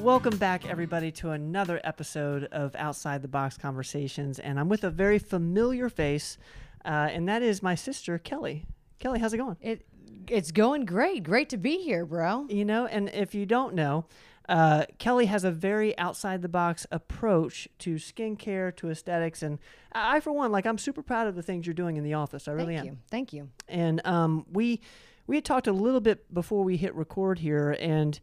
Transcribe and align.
Welcome 0.00 0.38
back, 0.38 0.66
everybody, 0.66 1.12
to 1.12 1.32
another 1.32 1.78
episode 1.84 2.44
of 2.52 2.74
Outside 2.74 3.20
the 3.20 3.28
Box 3.28 3.58
Conversations. 3.58 4.38
And 4.38 4.58
I'm 4.58 4.70
with 4.70 4.82
a 4.82 4.88
very 4.88 5.18
familiar 5.18 5.90
face, 5.90 6.38
uh, 6.86 6.88
and 7.12 7.28
that 7.28 7.42
is 7.42 7.62
my 7.62 7.74
sister, 7.74 8.16
Kelly. 8.16 8.64
Kelly, 8.98 9.18
how's 9.18 9.34
it 9.34 9.36
going? 9.36 9.58
It 9.60 9.84
it's 10.26 10.52
going 10.52 10.86
great. 10.86 11.22
Great 11.22 11.50
to 11.50 11.58
be 11.58 11.82
here, 11.82 12.06
bro. 12.06 12.46
You 12.48 12.64
know, 12.64 12.86
and 12.86 13.10
if 13.10 13.34
you 13.34 13.44
don't 13.44 13.74
know, 13.74 14.06
uh, 14.48 14.86
Kelly 14.96 15.26
has 15.26 15.44
a 15.44 15.50
very 15.50 15.96
outside 15.98 16.40
the 16.40 16.48
box 16.48 16.86
approach 16.90 17.68
to 17.80 17.96
skincare, 17.96 18.74
to 18.76 18.88
aesthetics, 18.88 19.42
and 19.42 19.58
I, 19.92 20.20
for 20.20 20.32
one, 20.32 20.50
like 20.50 20.64
I'm 20.64 20.78
super 20.78 21.02
proud 21.02 21.26
of 21.26 21.34
the 21.34 21.42
things 21.42 21.66
you're 21.66 21.74
doing 21.74 21.98
in 21.98 22.04
the 22.04 22.14
office. 22.14 22.48
I 22.48 22.52
really 22.52 22.74
am. 22.74 22.84
Thank 22.84 22.88
am. 22.88 22.94
you. 22.94 22.98
Thank 23.10 23.32
you. 23.34 23.48
And 23.68 24.06
um, 24.06 24.46
we 24.50 24.80
we 25.26 25.36
had 25.36 25.44
talked 25.44 25.66
a 25.66 25.72
little 25.72 26.00
bit 26.00 26.32
before 26.32 26.64
we 26.64 26.78
hit 26.78 26.94
record 26.94 27.38
here, 27.38 27.76
and 27.78 28.18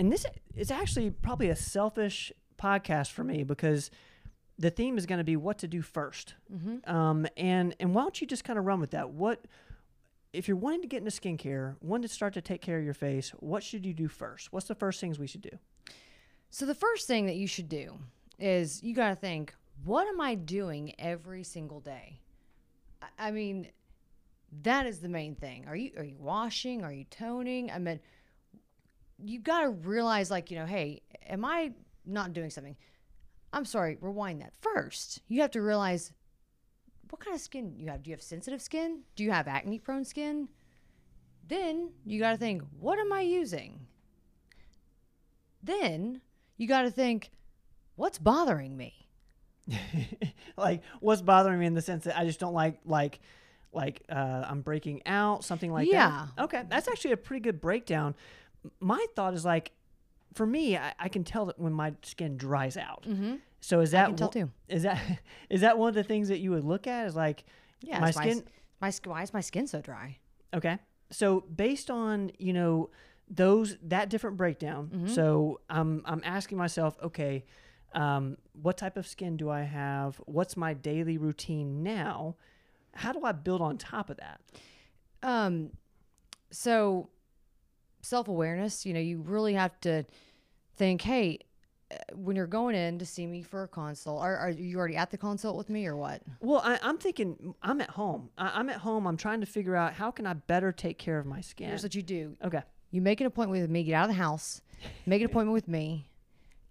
and 0.00 0.10
this 0.10 0.24
is 0.56 0.70
actually 0.70 1.10
probably 1.10 1.50
a 1.50 1.56
selfish 1.56 2.32
podcast 2.58 3.10
for 3.12 3.22
me 3.22 3.44
because 3.44 3.90
the 4.58 4.70
theme 4.70 4.96
is 4.96 5.04
going 5.04 5.18
to 5.18 5.24
be 5.24 5.36
what 5.36 5.58
to 5.58 5.68
do 5.68 5.82
1st 5.82 6.32
Mm-hmm. 6.52 6.90
Um, 6.90 7.26
and 7.36 7.76
and 7.78 7.94
why 7.94 8.02
don't 8.02 8.20
you 8.20 8.26
just 8.26 8.42
kind 8.44 8.58
of 8.58 8.64
run 8.64 8.80
with 8.80 8.90
that? 8.92 9.10
What 9.10 9.44
if 10.32 10.48
you're 10.48 10.56
wanting 10.56 10.80
to 10.82 10.88
get 10.88 10.98
into 11.04 11.10
skincare, 11.10 11.76
wanting 11.82 12.08
to 12.08 12.14
start 12.14 12.32
to 12.34 12.40
take 12.40 12.62
care 12.62 12.78
of 12.78 12.84
your 12.84 12.94
face? 12.94 13.30
What 13.40 13.62
should 13.62 13.84
you 13.84 13.92
do 13.92 14.08
first? 14.08 14.52
What's 14.52 14.66
the 14.68 14.74
first 14.74 15.00
things 15.00 15.18
we 15.18 15.26
should 15.26 15.42
do? 15.42 15.58
So 16.50 16.64
the 16.66 16.74
first 16.74 17.06
thing 17.06 17.26
that 17.26 17.36
you 17.36 17.46
should 17.46 17.68
do 17.68 17.98
is 18.38 18.82
you 18.82 18.94
got 18.94 19.10
to 19.10 19.16
think, 19.16 19.54
what 19.84 20.08
am 20.08 20.20
I 20.20 20.34
doing 20.34 20.94
every 20.98 21.42
single 21.44 21.80
day? 21.80 22.20
I- 23.02 23.28
I 23.28 23.30
mean, 23.32 23.68
that 24.62 24.86
is 24.86 25.00
the 25.00 25.08
main 25.08 25.34
thing. 25.34 25.66
Are 25.68 25.76
you 25.76 25.90
are 25.98 26.04
you 26.04 26.16
washing? 26.18 26.84
Are 26.84 26.92
you 26.92 27.04
toning? 27.10 27.70
I 27.70 27.78
mean, 27.78 28.00
you 29.24 29.38
got 29.40 29.60
to 29.62 29.68
realize 29.70 30.30
like, 30.30 30.50
you 30.50 30.58
know, 30.58 30.66
hey, 30.66 31.02
am 31.26 31.44
I 31.44 31.72
not 32.06 32.32
doing 32.32 32.50
something? 32.50 32.76
I'm 33.52 33.64
sorry, 33.64 33.96
rewind 34.00 34.40
that. 34.42 34.52
First, 34.60 35.20
you 35.28 35.40
have 35.40 35.50
to 35.52 35.62
realize 35.62 36.12
what 37.10 37.20
kind 37.20 37.34
of 37.34 37.40
skin 37.40 37.74
you 37.76 37.88
have. 37.88 38.02
Do 38.02 38.10
you 38.10 38.14
have 38.14 38.22
sensitive 38.22 38.62
skin? 38.62 39.00
Do 39.16 39.24
you 39.24 39.32
have 39.32 39.48
acne 39.48 39.78
prone 39.78 40.04
skin? 40.04 40.48
Then 41.48 41.90
you 42.06 42.20
got 42.20 42.32
to 42.32 42.36
think, 42.36 42.62
what 42.78 42.98
am 43.00 43.12
I 43.12 43.22
using? 43.22 43.80
Then 45.62 46.20
you 46.56 46.66
got 46.68 46.82
to 46.82 46.90
think, 46.90 47.30
what's 47.96 48.18
bothering 48.18 48.76
me? 48.76 48.94
like 50.56 50.82
what's 51.00 51.22
bothering 51.22 51.58
me 51.58 51.66
in 51.66 51.74
the 51.74 51.82
sense 51.82 52.04
that 52.04 52.18
I 52.18 52.24
just 52.24 52.40
don't 52.40 52.54
like 52.54 52.80
like 52.84 53.20
like 53.72 54.02
uh, 54.08 54.44
I'm 54.48 54.62
breaking 54.62 55.02
out, 55.06 55.44
something 55.44 55.72
like 55.72 55.88
Yeah. 55.90 56.26
that. 56.36 56.44
Okay, 56.44 56.62
that's 56.68 56.88
actually 56.88 57.12
a 57.12 57.16
pretty 57.16 57.40
good 57.42 57.60
breakdown. 57.60 58.14
My 58.80 59.04
thought 59.16 59.34
is 59.34 59.44
like, 59.44 59.72
for 60.34 60.46
me, 60.46 60.76
I, 60.76 60.92
I 60.98 61.08
can 61.08 61.24
tell 61.24 61.46
that 61.46 61.58
when 61.58 61.72
my 61.72 61.94
skin 62.02 62.36
dries 62.36 62.76
out. 62.76 63.04
Mm-hmm. 63.08 63.36
So 63.60 63.80
is 63.80 63.90
that 63.92 64.06
can 64.06 64.16
tell 64.16 64.28
one- 64.28 64.32
too. 64.32 64.50
Is 64.68 64.82
that 64.84 65.00
is 65.50 65.60
that 65.62 65.78
one 65.78 65.88
of 65.88 65.94
the 65.94 66.04
things 66.04 66.28
that 66.28 66.38
you 66.38 66.50
would 66.52 66.64
look 66.64 66.86
at? 66.86 67.06
Is 67.06 67.16
like 67.16 67.44
Yeah, 67.80 67.98
my 68.00 68.10
skin. 68.10 68.44
My, 68.80 68.90
sk- 68.90 69.06
why 69.06 69.22
is 69.22 69.34
my 69.34 69.40
skin 69.42 69.66
so 69.66 69.80
dry? 69.82 70.16
Okay. 70.54 70.78
So 71.10 71.40
based 71.40 71.90
on, 71.90 72.30
you 72.38 72.52
know, 72.54 72.88
those 73.28 73.76
that 73.82 74.08
different 74.08 74.36
breakdown, 74.36 75.06
so 75.06 75.60
I'm 75.68 76.02
I'm 76.04 76.22
asking 76.24 76.56
myself, 76.58 76.96
okay, 77.02 77.44
um, 77.92 78.36
what 78.62 78.76
type 78.78 78.96
of 78.96 79.06
skin 79.06 79.36
do 79.36 79.50
I 79.50 79.62
have? 79.62 80.20
What's 80.26 80.56
my 80.56 80.72
daily 80.74 81.18
routine 81.18 81.82
now? 81.82 82.36
How 82.94 83.12
do 83.12 83.24
I 83.24 83.32
build 83.32 83.60
on 83.60 83.76
top 83.78 84.10
of 84.10 84.16
that? 84.16 84.40
Um, 85.22 85.70
so 86.50 87.08
self 88.02 88.28
awareness. 88.28 88.84
You 88.86 88.94
know, 88.94 89.00
you 89.00 89.20
really 89.20 89.54
have 89.54 89.78
to 89.82 90.04
think, 90.76 91.02
hey, 91.02 91.40
when 92.14 92.36
you're 92.36 92.46
going 92.46 92.74
in 92.74 92.98
to 92.98 93.06
see 93.06 93.26
me 93.26 93.42
for 93.42 93.64
a 93.64 93.68
consult, 93.68 94.22
are, 94.22 94.36
are 94.36 94.50
you 94.50 94.78
already 94.78 94.96
at 94.96 95.10
the 95.10 95.18
consult 95.18 95.56
with 95.56 95.68
me 95.68 95.86
or 95.86 95.96
what? 95.96 96.22
Well, 96.40 96.60
I, 96.64 96.78
I'm 96.82 96.98
thinking 96.98 97.54
I'm 97.62 97.80
at 97.80 97.90
home. 97.90 98.30
I, 98.38 98.52
I'm 98.54 98.68
at 98.68 98.76
home. 98.76 99.06
I'm 99.06 99.16
trying 99.16 99.40
to 99.40 99.46
figure 99.46 99.76
out 99.76 99.94
how 99.94 100.10
can 100.10 100.26
I 100.26 100.34
better 100.34 100.72
take 100.72 100.98
care 100.98 101.18
of 101.18 101.26
my 101.26 101.40
skin. 101.40 101.68
Here's 101.68 101.82
what 101.82 101.94
you 101.94 102.02
do: 102.02 102.36
okay. 102.44 102.62
you 102.90 103.00
make 103.00 103.20
an 103.20 103.26
appointment 103.26 103.62
with 103.62 103.70
me, 103.70 103.82
get 103.84 103.94
out 103.94 104.08
of 104.08 104.16
the 104.16 104.22
house, 104.22 104.60
make 105.06 105.20
an 105.20 105.26
appointment 105.30 105.54
with 105.54 105.68
me, 105.68 106.06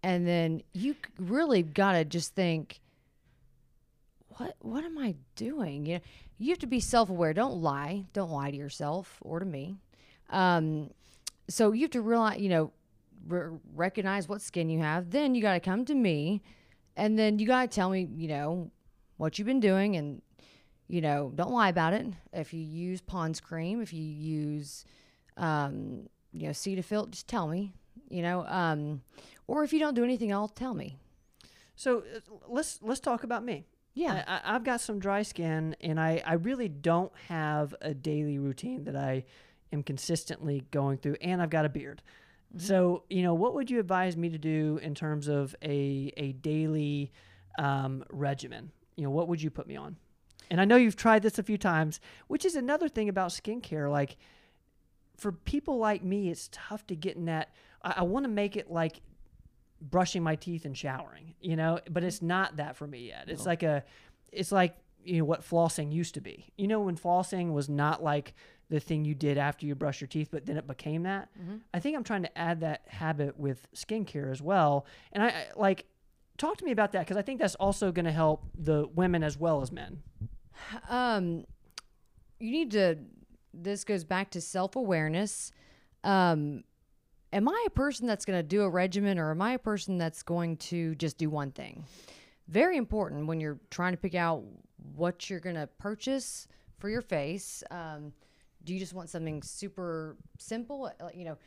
and 0.03 0.25
then 0.25 0.63
you 0.73 0.95
really 1.17 1.63
gotta 1.63 2.05
just 2.05 2.33
think, 2.33 2.79
what 4.37 4.55
what 4.59 4.83
am 4.83 4.97
I 4.97 5.15
doing? 5.35 5.85
You 5.85 5.95
know, 5.95 6.01
you 6.37 6.49
have 6.49 6.59
to 6.59 6.67
be 6.67 6.79
self 6.79 7.09
aware. 7.09 7.33
Don't 7.33 7.61
lie. 7.61 8.05
Don't 8.13 8.31
lie 8.31 8.51
to 8.51 8.57
yourself 8.57 9.17
or 9.21 9.39
to 9.39 9.45
me. 9.45 9.75
Um, 10.29 10.91
so 11.49 11.71
you 11.73 11.81
have 11.81 11.91
to 11.91 12.01
realize, 12.01 12.39
you 12.39 12.49
know, 12.49 12.71
re- 13.27 13.57
recognize 13.75 14.29
what 14.29 14.41
skin 14.41 14.69
you 14.69 14.79
have. 14.79 15.09
Then 15.11 15.35
you 15.35 15.41
got 15.41 15.53
to 15.53 15.59
come 15.59 15.83
to 15.85 15.95
me, 15.95 16.41
and 16.95 17.17
then 17.19 17.39
you 17.39 17.45
got 17.47 17.69
to 17.69 17.75
tell 17.75 17.89
me, 17.89 18.07
you 18.15 18.27
know, 18.29 18.71
what 19.17 19.37
you've 19.37 19.45
been 19.47 19.59
doing, 19.59 19.95
and 19.97 20.21
you 20.87 21.01
know, 21.01 21.31
don't 21.35 21.51
lie 21.51 21.69
about 21.69 21.93
it. 21.93 22.07
If 22.33 22.53
you 22.53 22.61
use 22.61 23.01
Pond's 23.01 23.39
cream, 23.39 23.81
if 23.81 23.91
you 23.93 24.01
use 24.03 24.85
um, 25.37 26.07
you 26.31 26.43
know, 26.43 26.49
Cetaphil, 26.51 27.09
just 27.11 27.27
tell 27.27 27.47
me, 27.47 27.73
you 28.09 28.21
know, 28.21 28.45
um, 28.47 29.01
or 29.47 29.63
if 29.63 29.71
you 29.73 29.79
don't 29.79 29.93
do 29.93 30.03
anything, 30.03 30.31
I'll 30.33 30.47
tell 30.47 30.73
me. 30.73 30.97
So 31.75 31.99
uh, 31.99 32.19
let's 32.47 32.79
let's 32.81 32.99
talk 32.99 33.23
about 33.23 33.43
me. 33.43 33.65
Yeah. 33.93 34.23
I, 34.27 34.35
I- 34.51 34.55
I've 34.55 34.63
got 34.63 34.81
some 34.81 34.99
dry 34.99 35.21
skin, 35.23 35.75
and 35.81 35.99
I, 35.99 36.21
I 36.25 36.33
really 36.33 36.69
don't 36.69 37.11
have 37.27 37.75
a 37.81 37.93
daily 37.93 38.37
routine 38.39 38.83
that 38.85 38.95
I 38.95 39.25
am 39.71 39.83
consistently 39.83 40.65
going 40.71 40.97
through, 40.97 41.17
and 41.21 41.41
I've 41.41 41.49
got 41.49 41.65
a 41.65 41.69
beard. 41.69 42.01
So, 42.57 43.03
you 43.09 43.21
know, 43.21 43.35
what 43.35 43.53
would 43.53 43.69
you 43.69 43.79
advise 43.79 44.17
me 44.17 44.29
to 44.29 44.37
do 44.39 44.79
in 44.81 44.95
terms 44.95 45.27
of 45.27 45.55
a, 45.61 46.11
a 46.17 46.31
daily 46.31 47.11
um, 47.59 48.03
regimen? 48.09 48.71
You 48.95 49.03
know, 49.03 49.11
what 49.11 49.27
would 49.27 49.41
you 49.41 49.51
put 49.51 49.67
me 49.67 49.75
on? 49.75 49.97
And 50.49 50.59
I 50.59 50.65
know 50.65 50.75
you've 50.75 50.95
tried 50.95 51.21
this 51.21 51.37
a 51.37 51.43
few 51.43 51.59
times, 51.59 51.99
which 52.27 52.43
is 52.45 52.55
another 52.55 52.89
thing 52.89 53.07
about 53.07 53.29
skincare. 53.29 53.91
Like, 53.91 54.17
for 55.15 55.31
people 55.31 55.77
like 55.77 56.03
me, 56.03 56.31
it's 56.31 56.49
tough 56.51 56.87
to 56.87 56.95
get 56.95 57.17
in 57.17 57.25
that. 57.25 57.53
I, 57.83 57.95
I 57.97 58.03
want 58.03 58.23
to 58.23 58.29
make 58.31 58.57
it 58.57 58.71
like 58.71 59.01
brushing 59.79 60.23
my 60.23 60.35
teeth 60.35 60.65
and 60.65 60.75
showering, 60.75 61.35
you 61.39 61.55
know, 61.55 61.79
but 61.89 62.03
it's 62.03 62.21
not 62.21 62.57
that 62.57 62.75
for 62.75 62.87
me 62.87 63.07
yet. 63.07 63.25
It's 63.27 63.45
like 63.45 63.61
a, 63.61 63.83
it's 64.31 64.51
like, 64.51 64.75
you 65.03 65.19
know, 65.19 65.25
what 65.25 65.47
flossing 65.47 65.93
used 65.93 66.15
to 66.15 66.21
be. 66.21 66.51
You 66.57 66.67
know, 66.67 66.81
when 66.81 66.97
flossing 66.97 67.53
was 67.53 67.69
not 67.69 68.03
like 68.03 68.33
the 68.69 68.79
thing 68.79 69.03
you 69.03 69.15
did 69.15 69.37
after 69.37 69.65
you 69.65 69.73
brush 69.75 69.99
your 70.01 70.07
teeth, 70.07 70.29
but 70.31 70.45
then 70.45 70.57
it 70.57 70.67
became 70.67 71.03
that. 71.03 71.29
I 71.73 71.79
think 71.79 71.97
I'm 71.97 72.03
trying 72.03 72.21
to 72.23 72.37
add 72.37 72.59
that 72.61 72.81
habit 72.87 73.37
with 73.39 73.67
skincare 73.75 74.31
as 74.31 74.41
well. 74.41 74.85
And 75.11 75.23
I 75.23 75.27
I- 75.29 75.47
like, 75.55 75.85
talk 76.37 76.57
to 76.57 76.65
me 76.65 76.71
about 76.71 76.91
that 76.91 76.99
because 76.99 77.17
I 77.17 77.21
think 77.23 77.39
that's 77.39 77.55
also 77.55 77.91
going 77.91 78.05
to 78.05 78.11
help 78.11 78.45
the 78.55 78.87
women 78.93 79.23
as 79.23 79.37
well 79.37 79.61
as 79.61 79.71
men. 79.71 80.01
Um, 80.89 81.45
you 82.39 82.51
need 82.51 82.71
to. 82.71 82.97
This 83.53 83.83
goes 83.83 84.03
back 84.03 84.29
to 84.31 84.41
self 84.41 84.75
awareness. 84.75 85.51
Um, 86.03 86.63
am 87.33 87.47
I 87.49 87.63
a 87.67 87.69
person 87.69 88.07
that's 88.07 88.25
going 88.25 88.37
to 88.37 88.43
do 88.43 88.61
a 88.61 88.69
regimen, 88.69 89.17
or 89.19 89.31
am 89.31 89.41
I 89.41 89.53
a 89.53 89.59
person 89.59 89.97
that's 89.97 90.21
going 90.23 90.57
to 90.57 90.95
just 90.95 91.17
do 91.17 91.29
one 91.29 91.51
thing? 91.51 91.85
Very 92.47 92.77
important 92.77 93.27
when 93.27 93.39
you're 93.39 93.59
trying 93.71 93.93
to 93.93 93.97
pick 93.97 94.15
out 94.15 94.43
what 94.95 95.29
you're 95.29 95.39
going 95.39 95.55
to 95.55 95.67
purchase 95.79 96.47
for 96.77 96.89
your 96.89 97.01
face. 97.01 97.63
Um, 97.71 98.13
do 98.63 98.73
you 98.73 98.79
just 98.79 98.93
want 98.93 99.09
something 99.09 99.41
super 99.41 100.17
simple? 100.37 100.91
Like, 101.01 101.15
you 101.15 101.25
know, 101.25 101.37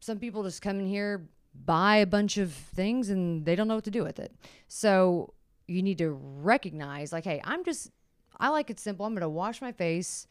some 0.00 0.18
people 0.18 0.42
just 0.42 0.62
come 0.62 0.80
in 0.80 0.86
here, 0.86 1.28
buy 1.64 1.96
a 1.96 2.06
bunch 2.06 2.38
of 2.38 2.52
things, 2.52 3.10
and 3.10 3.44
they 3.44 3.54
don't 3.56 3.68
know 3.68 3.74
what 3.74 3.84
to 3.84 3.90
do 3.90 4.04
with 4.04 4.18
it. 4.18 4.32
So 4.68 5.34
you 5.66 5.82
need 5.82 5.98
to 5.98 6.10
recognize, 6.10 7.12
like, 7.12 7.24
hey, 7.24 7.40
I'm 7.44 7.64
just, 7.64 7.90
I 8.38 8.48
like 8.48 8.70
it 8.70 8.80
simple. 8.80 9.04
I'm 9.04 9.12
going 9.12 9.22
to 9.22 9.28
wash 9.28 9.60
my 9.60 9.72
face, 9.72 10.26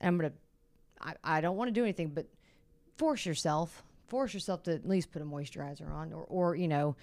and 0.00 0.08
I'm 0.08 0.18
going 0.18 0.30
to, 0.30 0.36
I, 1.24 1.38
I 1.38 1.40
don't 1.40 1.56
want 1.56 1.68
to 1.68 1.72
do 1.72 1.82
anything, 1.82 2.08
but 2.08 2.26
force 2.96 3.26
yourself, 3.26 3.82
force 4.08 4.34
yourself 4.34 4.62
to 4.64 4.74
at 4.74 4.88
least 4.88 5.10
put 5.10 5.22
a 5.22 5.24
moisturizer 5.24 5.90
on, 5.90 6.12
or, 6.12 6.24
or 6.24 6.54
you 6.54 6.68
know, 6.68 6.96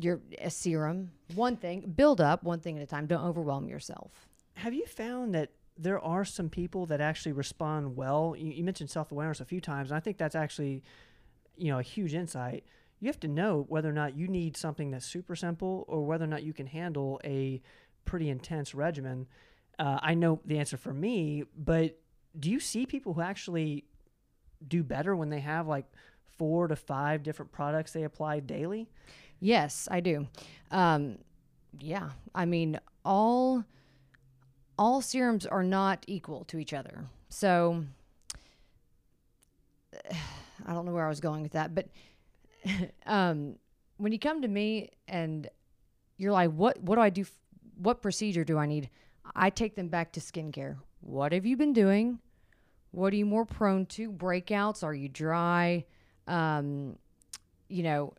your 0.00 0.20
a 0.38 0.50
serum. 0.50 1.10
One 1.34 1.56
thing, 1.56 1.92
build 1.96 2.20
up 2.20 2.42
one 2.42 2.60
thing 2.60 2.76
at 2.76 2.82
a 2.82 2.86
time. 2.86 3.06
Don't 3.06 3.24
overwhelm 3.24 3.68
yourself. 3.68 4.28
Have 4.54 4.74
you 4.74 4.86
found 4.86 5.34
that 5.34 5.50
there 5.78 6.00
are 6.00 6.24
some 6.24 6.48
people 6.48 6.86
that 6.86 7.00
actually 7.00 7.32
respond 7.32 7.96
well? 7.96 8.34
You, 8.36 8.50
you 8.50 8.64
mentioned 8.64 8.90
self 8.90 9.12
awareness 9.12 9.40
a 9.40 9.44
few 9.44 9.60
times, 9.60 9.90
and 9.90 9.96
I 9.96 10.00
think 10.00 10.18
that's 10.18 10.34
actually, 10.34 10.82
you 11.56 11.70
know, 11.70 11.78
a 11.78 11.82
huge 11.82 12.14
insight. 12.14 12.64
You 13.00 13.06
have 13.06 13.20
to 13.20 13.28
know 13.28 13.64
whether 13.68 13.88
or 13.88 13.92
not 13.92 14.16
you 14.16 14.26
need 14.26 14.56
something 14.56 14.90
that's 14.90 15.06
super 15.06 15.36
simple 15.36 15.84
or 15.86 16.04
whether 16.04 16.24
or 16.24 16.28
not 16.28 16.42
you 16.42 16.52
can 16.52 16.66
handle 16.66 17.20
a 17.24 17.62
pretty 18.04 18.28
intense 18.28 18.74
regimen. 18.74 19.28
Uh, 19.78 19.98
I 20.02 20.14
know 20.14 20.40
the 20.44 20.58
answer 20.58 20.76
for 20.76 20.92
me, 20.92 21.44
but 21.56 21.96
do 22.38 22.50
you 22.50 22.58
see 22.58 22.86
people 22.86 23.14
who 23.14 23.20
actually 23.20 23.84
do 24.66 24.82
better 24.82 25.14
when 25.14 25.30
they 25.30 25.40
have 25.40 25.68
like 25.68 25.86
four 26.36 26.66
to 26.66 26.74
five 26.74 27.22
different 27.22 27.52
products 27.52 27.92
they 27.92 28.02
apply 28.02 28.40
daily? 28.40 28.88
Yes, 29.40 29.86
I 29.90 30.00
do. 30.00 30.26
Um, 30.72 31.18
yeah, 31.78 32.10
I 32.34 32.44
mean 32.44 32.80
all 33.04 33.64
all 34.78 35.00
serums 35.00 35.44
are 35.46 35.62
not 35.62 36.04
equal 36.06 36.44
to 36.44 36.58
each 36.58 36.72
other. 36.72 37.04
So 37.28 37.84
I 40.66 40.72
don't 40.72 40.86
know 40.86 40.92
where 40.92 41.06
I 41.06 41.08
was 41.08 41.20
going 41.20 41.42
with 41.42 41.52
that, 41.52 41.74
but 41.74 41.88
um, 43.06 43.56
when 43.96 44.12
you 44.12 44.18
come 44.18 44.42
to 44.42 44.48
me 44.48 44.90
and 45.06 45.48
you're 46.16 46.32
like, 46.32 46.50
what 46.50 46.80
what 46.82 46.96
do 46.96 47.00
I 47.00 47.10
do? 47.10 47.22
f- 47.22 47.32
What 47.76 48.02
procedure 48.02 48.44
do 48.44 48.58
I 48.58 48.66
need? 48.66 48.90
I 49.34 49.50
take 49.50 49.74
them 49.76 49.88
back 49.88 50.12
to 50.12 50.20
skincare. 50.20 50.76
What 51.00 51.32
have 51.32 51.46
you 51.46 51.56
been 51.56 51.72
doing? 51.72 52.18
What 52.90 53.12
are 53.12 53.16
you 53.16 53.26
more 53.26 53.44
prone 53.44 53.86
to? 53.86 54.10
Breakouts? 54.10 54.82
Are 54.82 54.94
you 54.94 55.08
dry? 55.08 55.84
Um, 56.26 56.96
you 57.68 57.82
know, 57.82 58.14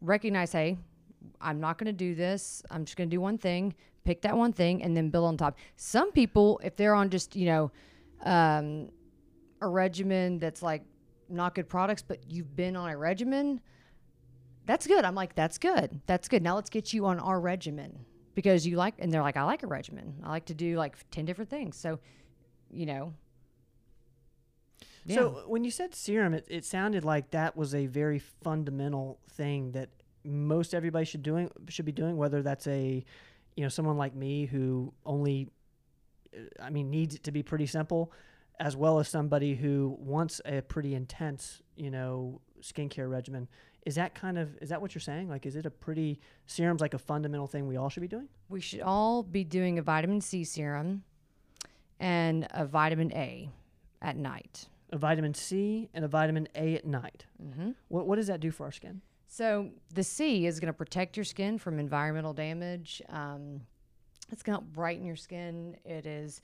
recognize, 0.00 0.52
hey, 0.52 0.76
I'm 1.40 1.60
not 1.60 1.78
going 1.78 1.86
to 1.86 1.92
do 1.92 2.14
this. 2.14 2.62
I'm 2.70 2.84
just 2.84 2.96
going 2.96 3.08
to 3.10 3.14
do 3.16 3.20
one 3.20 3.38
thing, 3.38 3.74
pick 4.08 4.22
that 4.22 4.34
one 4.34 4.54
thing, 4.54 4.82
and 4.82 4.96
then 4.96 5.10
build 5.10 5.26
on 5.26 5.36
top. 5.36 5.58
Some 5.76 6.12
people, 6.12 6.58
if 6.64 6.76
they're 6.76 6.94
on 6.94 7.10
just, 7.10 7.36
you 7.36 7.44
know, 7.44 7.70
um, 8.24 8.88
a 9.60 9.68
regimen 9.68 10.38
that's 10.38 10.62
like 10.62 10.82
not 11.28 11.54
good 11.54 11.68
products, 11.68 12.02
but 12.02 12.18
you've 12.26 12.56
been 12.56 12.74
on 12.74 12.88
a 12.88 12.96
regimen, 12.96 13.60
that's 14.64 14.86
good. 14.86 15.04
I'm 15.04 15.14
like, 15.14 15.34
that's 15.34 15.58
good. 15.58 16.00
That's 16.06 16.26
good. 16.26 16.42
Now 16.42 16.54
let's 16.54 16.70
get 16.70 16.94
you 16.94 17.04
on 17.04 17.18
our 17.18 17.38
regimen 17.38 18.06
because 18.34 18.66
you 18.66 18.78
like, 18.78 18.94
and 18.98 19.12
they're 19.12 19.20
like, 19.20 19.36
I 19.36 19.42
like 19.42 19.62
a 19.62 19.66
regimen. 19.66 20.14
I 20.24 20.30
like 20.30 20.46
to 20.46 20.54
do 20.54 20.78
like 20.78 20.96
10 21.10 21.26
different 21.26 21.50
things. 21.50 21.76
So, 21.76 21.98
you 22.70 22.86
know. 22.86 23.12
So 25.08 25.42
when 25.46 25.64
you 25.64 25.70
said 25.70 25.94
serum, 25.94 26.32
it, 26.32 26.46
it 26.48 26.64
sounded 26.64 27.04
like 27.04 27.30
that 27.32 27.58
was 27.58 27.74
a 27.74 27.84
very 27.86 28.18
fundamental 28.18 29.18
thing 29.32 29.72
that 29.72 29.90
most 30.24 30.74
everybody 30.74 31.04
should 31.04 31.22
doing 31.22 31.50
should 31.68 31.84
be 31.84 31.92
doing. 31.92 32.16
Whether 32.16 32.42
that's 32.42 32.66
a, 32.66 33.04
you 33.58 33.64
know, 33.64 33.68
someone 33.68 33.96
like 33.96 34.14
me 34.14 34.46
who 34.46 34.94
only, 35.04 35.48
uh, 36.32 36.62
I 36.62 36.70
mean, 36.70 36.90
needs 36.90 37.16
it 37.16 37.24
to 37.24 37.32
be 37.32 37.42
pretty 37.42 37.66
simple, 37.66 38.12
as 38.60 38.76
well 38.76 39.00
as 39.00 39.08
somebody 39.08 39.56
who 39.56 39.96
wants 39.98 40.40
a 40.44 40.62
pretty 40.62 40.94
intense, 40.94 41.60
you 41.74 41.90
know, 41.90 42.40
skincare 42.60 43.10
regimen. 43.10 43.48
Is 43.84 43.96
that 43.96 44.14
kind 44.14 44.38
of 44.38 44.56
is 44.62 44.68
that 44.68 44.80
what 44.80 44.94
you're 44.94 45.00
saying? 45.00 45.28
Like, 45.28 45.44
is 45.44 45.56
it 45.56 45.66
a 45.66 45.72
pretty 45.72 46.20
serum's 46.46 46.80
like 46.80 46.94
a 46.94 47.00
fundamental 47.00 47.48
thing 47.48 47.66
we 47.66 47.76
all 47.76 47.88
should 47.88 48.02
be 48.02 48.06
doing? 48.06 48.28
we 48.48 48.60
should 48.60 48.80
all 48.80 49.24
be 49.24 49.42
doing 49.42 49.76
a 49.80 49.82
vitamin 49.82 50.20
C 50.20 50.44
serum 50.44 51.02
and 51.98 52.46
a 52.52 52.64
vitamin 52.64 53.12
A 53.12 53.50
at 54.00 54.16
night. 54.16 54.68
A 54.92 54.98
vitamin 54.98 55.34
C 55.34 55.88
and 55.92 56.04
a 56.04 56.08
vitamin 56.08 56.46
A 56.54 56.76
at 56.76 56.86
night. 56.86 57.26
Mm-hmm. 57.42 57.70
What 57.88 58.06
what 58.06 58.16
does 58.16 58.28
that 58.28 58.38
do 58.38 58.52
for 58.52 58.66
our 58.66 58.72
skin? 58.72 59.02
So 59.28 59.68
the 59.92 60.02
C 60.02 60.46
is 60.46 60.58
going 60.58 60.72
to 60.72 60.76
protect 60.76 61.16
your 61.16 61.24
skin 61.24 61.58
from 61.58 61.78
environmental 61.78 62.32
damage. 62.32 63.02
Um, 63.10 63.60
it's 64.32 64.42
going 64.42 64.58
to 64.58 64.64
brighten 64.64 65.04
your 65.04 65.16
skin. 65.16 65.76
It 65.84 66.06
is 66.06 66.40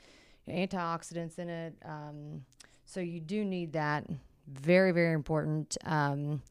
antioxidants 0.48 1.38
in 1.38 1.48
it. 1.48 1.75
Um, 1.84 2.44
so 2.84 3.00
you 3.00 3.20
do 3.20 3.44
need 3.44 3.72
that. 3.72 4.04
Very, 4.46 4.92
very 4.92 5.14
important. 5.14 5.76
Um, 5.86 6.42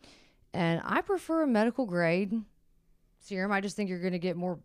and 0.54 0.82
I 0.84 1.02
prefer 1.02 1.44
a 1.44 1.48
medical 1.48 1.86
grade 1.86 2.34
serum. 3.20 3.52
I 3.52 3.62
just 3.62 3.76
think 3.76 3.90
you're 3.90 4.00
going 4.00 4.14
to 4.14 4.20
get 4.20 4.36
more 4.36 4.60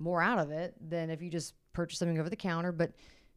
more 0.00 0.22
out 0.22 0.38
of 0.38 0.52
it 0.52 0.74
than 0.88 1.10
if 1.10 1.20
you 1.20 1.28
just 1.28 1.54
purchase 1.72 1.98
something 1.98 2.20
over 2.20 2.30
the 2.30 2.36
counter. 2.36 2.70
But 2.70 2.92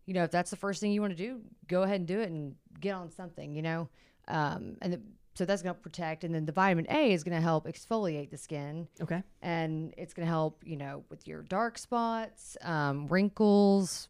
you 0.05 0.13
know, 0.13 0.23
if 0.23 0.31
that's 0.31 0.51
the 0.51 0.57
first 0.57 0.81
thing 0.81 0.91
you 0.91 1.01
want 1.01 1.15
to 1.15 1.23
do, 1.23 1.41
go 1.67 1.83
ahead 1.83 2.01
and 2.01 2.07
do 2.07 2.19
it 2.19 2.29
and 2.29 2.53
get 2.79 2.93
on 2.93 3.09
something. 3.09 3.55
You 3.55 3.61
know, 3.61 3.89
um, 4.27 4.77
and 4.81 4.93
the, 4.93 5.01
so 5.33 5.45
that's 5.45 5.61
going 5.61 5.75
to 5.75 5.81
protect. 5.81 6.23
And 6.23 6.33
then 6.35 6.45
the 6.45 6.51
vitamin 6.51 6.85
A 6.89 7.11
is 7.13 7.23
going 7.23 7.35
to 7.35 7.41
help 7.41 7.65
exfoliate 7.67 8.29
the 8.29 8.37
skin, 8.37 8.87
Okay. 9.01 9.23
and 9.41 9.93
it's 9.97 10.13
going 10.13 10.25
to 10.25 10.29
help 10.31 10.61
you 10.65 10.75
know 10.77 11.03
with 11.09 11.27
your 11.27 11.41
dark 11.43 11.77
spots, 11.77 12.57
um, 12.63 13.07
wrinkles. 13.07 14.09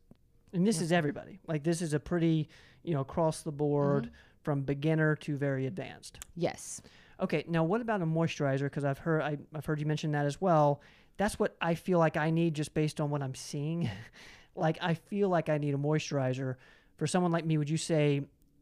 And 0.53 0.65
this 0.67 0.81
is 0.81 0.91
everybody. 0.91 1.39
Like 1.47 1.63
this 1.63 1.81
is 1.81 1.93
a 1.93 1.99
pretty, 1.99 2.49
you 2.83 2.93
know, 2.93 2.99
across 3.01 3.41
the 3.41 3.51
board 3.51 4.11
from 4.43 4.63
beginner 4.63 5.15
to 5.17 5.37
very 5.37 5.65
advanced. 5.67 6.19
Yes. 6.35 6.81
Okay, 7.21 7.45
now 7.47 7.63
what 7.63 7.79
about 7.81 8.01
a 8.01 8.05
moisturizer? 8.05 8.63
Because 8.63 8.83
I've 8.83 8.97
heard 8.97 9.21
I, 9.21 9.37
I've 9.55 9.65
heard 9.65 9.79
you 9.79 9.85
mention 9.85 10.11
that 10.13 10.25
as 10.25 10.41
well. 10.41 10.81
That's 11.17 11.37
what 11.39 11.55
I 11.61 11.75
feel 11.75 11.99
like 11.99 12.17
I 12.17 12.31
need 12.31 12.55
just 12.55 12.73
based 12.73 12.99
on 12.99 13.09
what 13.11 13.21
I'm 13.21 13.35
seeing. 13.35 13.89
like 14.55 14.77
I 14.81 14.95
feel 14.95 15.29
like 15.29 15.47
I 15.47 15.57
need 15.57 15.73
a 15.73 15.77
moisturizer. 15.77 16.55
For 16.97 17.07
someone 17.07 17.31
like 17.31 17.45
me, 17.45 17.57
would 17.57 17.69
you 17.69 17.77
say 17.77 18.21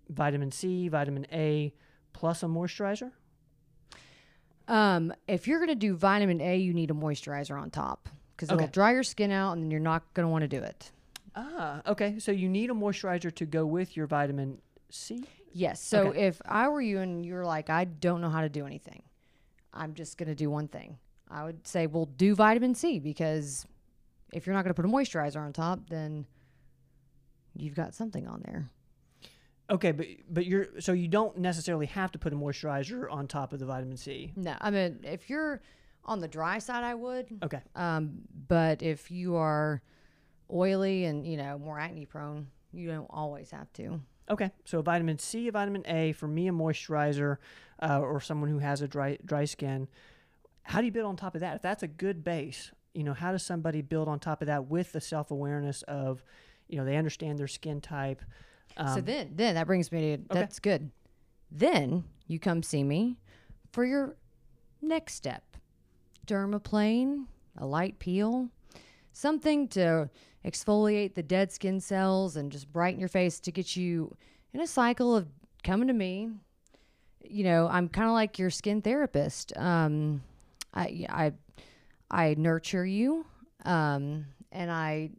vitamin 0.09 0.51
C, 0.51 0.89
vitamin 0.89 1.25
A, 1.31 1.73
plus 2.19 2.43
a 2.43 2.47
moisturizer? 2.47 3.11
Um, 4.67 5.13
if 5.27 5.47
you're 5.47 5.59
going 5.59 5.69
to 5.69 5.75
do 5.75 5.95
vitamin 5.95 6.41
A, 6.41 6.57
you 6.57 6.73
need 6.73 6.91
a 6.91 6.93
moisturizer 6.93 7.59
on 7.59 7.71
top 7.71 8.09
because 8.35 8.51
it'll 8.51 8.67
dry 8.67 8.91
your 8.91 9.03
skin 9.03 9.31
out, 9.31 9.53
and 9.53 9.63
then 9.63 9.71
you're 9.71 9.79
not 9.79 10.13
going 10.13 10.25
to 10.25 10.29
want 10.29 10.41
to 10.43 10.47
do 10.47 10.59
it. 10.61 10.91
Ah, 11.35 11.81
okay. 11.87 12.19
So 12.19 12.31
you 12.33 12.49
need 12.49 12.69
a 12.69 12.73
moisturizer 12.73 13.33
to 13.35 13.45
go 13.45 13.65
with 13.65 13.95
your 13.95 14.05
vitamin 14.05 14.59
C. 14.89 15.23
Yes. 15.53 15.81
So 15.81 16.07
Okay. 16.09 16.27
if 16.27 16.41
I 16.45 16.67
were 16.67 16.81
you 16.81 16.99
and 16.99 17.25
you're 17.25 17.45
like, 17.45 17.69
I 17.69 17.85
don't 17.85 18.19
know 18.21 18.29
how 18.29 18.41
to 18.41 18.49
do 18.49 18.65
anything, 18.65 19.01
I'm 19.73 19.93
just 19.93 20.17
going 20.17 20.27
to 20.29 20.35
do 20.35 20.49
one 20.49 20.67
thing. 20.67 20.97
I 21.31 21.45
would 21.45 21.65
say, 21.65 21.87
well, 21.87 22.05
do 22.05 22.35
vitamin 22.35 22.75
C 22.75 22.99
because 22.99 23.65
if 24.33 24.45
you're 24.45 24.53
not 24.55 24.63
going 24.63 24.73
to 24.75 24.81
put 24.81 24.85
a 24.85 24.93
moisturizer 24.93 25.37
on 25.37 25.53
top, 25.53 25.89
then 25.89 26.25
you've 27.55 27.75
got 27.75 27.95
something 27.95 28.27
on 28.27 28.41
there. 28.45 28.69
Okay, 29.69 29.91
but 29.91 30.07
but 30.29 30.45
you're 30.45 30.67
so 30.79 30.93
you 30.93 31.07
don't 31.07 31.37
necessarily 31.37 31.85
have 31.87 32.11
to 32.13 32.19
put 32.19 32.33
a 32.33 32.35
moisturizer 32.35 33.11
on 33.11 33.27
top 33.27 33.53
of 33.53 33.59
the 33.59 33.65
vitamin 33.65 33.97
C. 33.97 34.31
No, 34.35 34.55
I 34.59 34.71
mean, 34.71 34.99
if 35.03 35.29
you're 35.29 35.61
on 36.05 36.19
the 36.19 36.27
dry 36.27 36.59
side, 36.59 36.83
I 36.83 36.95
would. 36.95 37.27
Okay. 37.43 37.61
Um, 37.75 38.21
but 38.47 38.81
if 38.81 39.11
you 39.11 39.35
are 39.35 39.81
oily 40.51 41.05
and, 41.05 41.25
you 41.25 41.37
know, 41.37 41.59
more 41.59 41.79
acne 41.79 42.05
prone, 42.05 42.47
you 42.73 42.87
don't 42.87 43.07
always 43.09 43.51
have 43.51 43.71
to. 43.73 44.01
Okay, 44.29 44.51
so 44.63 44.81
vitamin 44.81 45.17
C, 45.17 45.49
vitamin 45.49 45.83
A 45.87 46.11
for 46.13 46.27
me, 46.27 46.47
a 46.47 46.51
moisturizer, 46.51 47.37
uh, 47.81 47.99
or 47.99 48.21
someone 48.21 48.49
who 48.49 48.59
has 48.59 48.81
a 48.81 48.87
dry 48.87 49.17
dry 49.25 49.45
skin. 49.45 49.87
How 50.63 50.79
do 50.79 50.85
you 50.85 50.91
build 50.91 51.07
on 51.07 51.15
top 51.15 51.33
of 51.35 51.41
that? 51.41 51.55
If 51.55 51.61
that's 51.61 51.81
a 51.81 51.87
good 51.87 52.23
base, 52.23 52.71
you 52.93 53.03
know, 53.03 53.13
how 53.13 53.31
does 53.31 53.43
somebody 53.43 53.81
build 53.81 54.07
on 54.07 54.19
top 54.19 54.41
of 54.41 54.47
that 54.47 54.67
with 54.67 54.91
the 54.91 55.01
self 55.01 55.31
awareness 55.31 55.81
of, 55.83 56.23
you 56.67 56.77
know, 56.77 56.85
they 56.85 56.95
understand 56.95 57.39
their 57.39 57.47
skin 57.47 57.81
type. 57.81 58.21
Um, 58.77 58.95
so 58.95 59.01
then, 59.01 59.31
then 59.35 59.55
that 59.55 59.67
brings 59.67 59.91
me 59.91 60.17
to 60.17 60.23
that's 60.29 60.59
good. 60.59 60.91
Then 61.51 62.03
you 62.27 62.39
come 62.39 62.63
see 62.63 62.83
me 62.83 63.17
for 63.71 63.85
your 63.85 64.15
next 64.81 65.15
step 65.15 65.43
dermaplane, 66.27 67.25
a 67.57 67.65
light 67.65 67.97
peel, 67.99 68.49
something 69.11 69.67
to 69.67 70.09
exfoliate 70.45 71.15
the 71.15 71.23
dead 71.23 71.51
skin 71.51 71.79
cells 71.81 72.35
and 72.35 72.51
just 72.51 72.71
brighten 72.71 72.99
your 72.99 73.09
face 73.09 73.39
to 73.41 73.51
get 73.51 73.75
you 73.75 74.15
in 74.53 74.61
a 74.61 74.67
cycle 74.67 75.15
of 75.15 75.27
coming 75.63 75.87
to 75.87 75.93
me. 75.93 76.29
You 77.23 77.43
know, 77.43 77.67
I'm 77.67 77.89
kind 77.89 78.07
of 78.07 78.13
like 78.13 78.39
your 78.39 78.49
skin 78.49 78.81
therapist. 78.81 79.55
Um, 79.57 80.23
I, 80.73 81.05
I, 81.09 81.31
I 82.09 82.35
nurture 82.37 82.85
you, 82.85 83.25
um, 83.65 84.25
and 84.51 84.71
I 84.71 85.09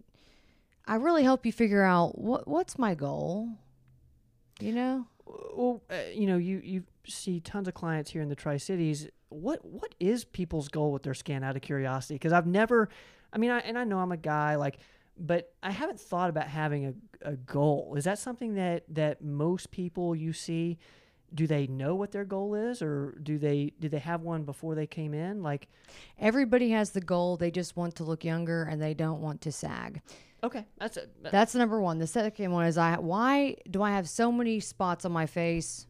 I 0.90 0.96
really 0.96 1.22
help 1.22 1.46
you 1.46 1.52
figure 1.52 1.84
out 1.84 2.18
what 2.18 2.48
what's 2.48 2.76
my 2.76 2.96
goal. 2.96 3.48
You 4.58 4.72
know? 4.72 5.06
well, 5.54 5.82
uh, 5.88 5.94
you 6.12 6.26
know, 6.26 6.36
you 6.36 6.60
you 6.64 6.82
see 7.06 7.38
tons 7.38 7.68
of 7.68 7.74
clients 7.74 8.10
here 8.10 8.22
in 8.22 8.28
the 8.28 8.34
Tri 8.34 8.56
Cities. 8.56 9.08
What 9.28 9.64
what 9.64 9.94
is 10.00 10.24
people's 10.24 10.68
goal 10.68 10.92
with 10.92 11.04
their 11.04 11.14
scan? 11.14 11.44
Out 11.44 11.54
of 11.54 11.62
curiosity, 11.62 12.14
because 12.16 12.32
I've 12.32 12.46
never, 12.46 12.88
I 13.32 13.38
mean, 13.38 13.50
I, 13.50 13.60
and 13.60 13.78
I 13.78 13.84
know 13.84 14.00
I'm 14.00 14.10
a 14.10 14.16
guy 14.16 14.56
like, 14.56 14.78
but 15.16 15.52
I 15.62 15.70
haven't 15.70 16.00
thought 16.00 16.28
about 16.28 16.48
having 16.48 16.86
a, 16.86 17.30
a 17.30 17.36
goal. 17.36 17.94
Is 17.96 18.02
that 18.04 18.18
something 18.18 18.54
that 18.54 18.82
that 18.88 19.22
most 19.22 19.70
people 19.70 20.16
you 20.16 20.32
see? 20.32 20.78
Do 21.34 21.46
they 21.46 21.66
know 21.66 21.94
what 21.94 22.10
their 22.10 22.24
goal 22.24 22.54
is, 22.54 22.82
or 22.82 23.16
do 23.22 23.38
they 23.38 23.72
did 23.78 23.90
they 23.92 23.98
have 24.00 24.22
one 24.22 24.42
before 24.44 24.74
they 24.74 24.86
came 24.86 25.14
in? 25.14 25.42
Like, 25.42 25.68
Everybody 26.18 26.70
has 26.70 26.90
the 26.90 27.00
goal. 27.00 27.36
They 27.36 27.50
just 27.50 27.76
want 27.76 27.94
to 27.96 28.04
look 28.04 28.24
younger 28.24 28.64
and 28.64 28.80
they 28.82 28.94
don't 28.94 29.20
want 29.20 29.40
to 29.42 29.52
sag. 29.52 30.02
okay, 30.42 30.64
that's 30.78 30.96
a 30.96 31.06
That's 31.22 31.54
number 31.54 31.80
one. 31.80 31.98
The 31.98 32.06
second 32.06 32.50
one 32.50 32.66
is 32.66 32.76
I 32.78 32.96
why 32.98 33.56
do 33.70 33.82
I 33.82 33.90
have 33.92 34.08
so 34.08 34.32
many 34.32 34.58
spots 34.60 35.04
on 35.04 35.12
my 35.12 35.26
face? 35.26 35.86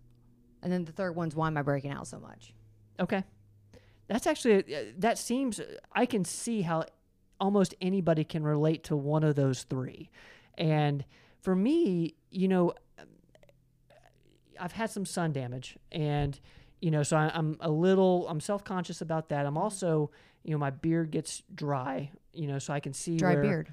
And 0.62 0.70
then 0.72 0.84
the 0.84 0.92
third 0.92 1.16
one's 1.16 1.34
why 1.34 1.46
am 1.46 1.56
I 1.56 1.62
breaking 1.62 1.90
out 1.92 2.06
so 2.06 2.18
much? 2.20 2.52
Okay. 2.98 3.24
That's 4.08 4.26
actually, 4.26 4.74
uh, 4.74 4.82
that 4.98 5.18
seems, 5.18 5.60
I 5.92 6.04
can 6.04 6.24
see 6.24 6.62
how 6.62 6.84
almost 7.38 7.74
anybody 7.80 8.24
can 8.24 8.42
relate 8.42 8.82
to 8.84 8.96
one 8.96 9.22
of 9.24 9.36
those 9.36 9.62
three. 9.62 10.10
And 10.58 11.04
for 11.40 11.54
me, 11.54 12.14
you 12.30 12.48
know, 12.48 12.74
I've 14.60 14.72
had 14.72 14.90
some 14.90 15.04
sun 15.06 15.32
damage 15.32 15.76
and, 15.90 16.38
you 16.80 16.90
know, 16.90 17.02
so 17.02 17.16
I, 17.16 17.30
I'm 17.34 17.56
a 17.60 17.70
little, 17.70 18.28
I'm 18.28 18.40
self 18.40 18.64
conscious 18.64 19.00
about 19.00 19.28
that. 19.30 19.46
I'm 19.46 19.56
also, 19.56 20.10
you 20.44 20.52
know, 20.52 20.58
my 20.58 20.70
beard 20.70 21.10
gets 21.10 21.42
dry, 21.54 22.10
you 22.32 22.46
know, 22.46 22.58
so 22.58 22.72
I 22.72 22.80
can 22.80 22.92
see 22.92 23.16
Dry 23.16 23.34
where, 23.34 23.42
beard. 23.42 23.72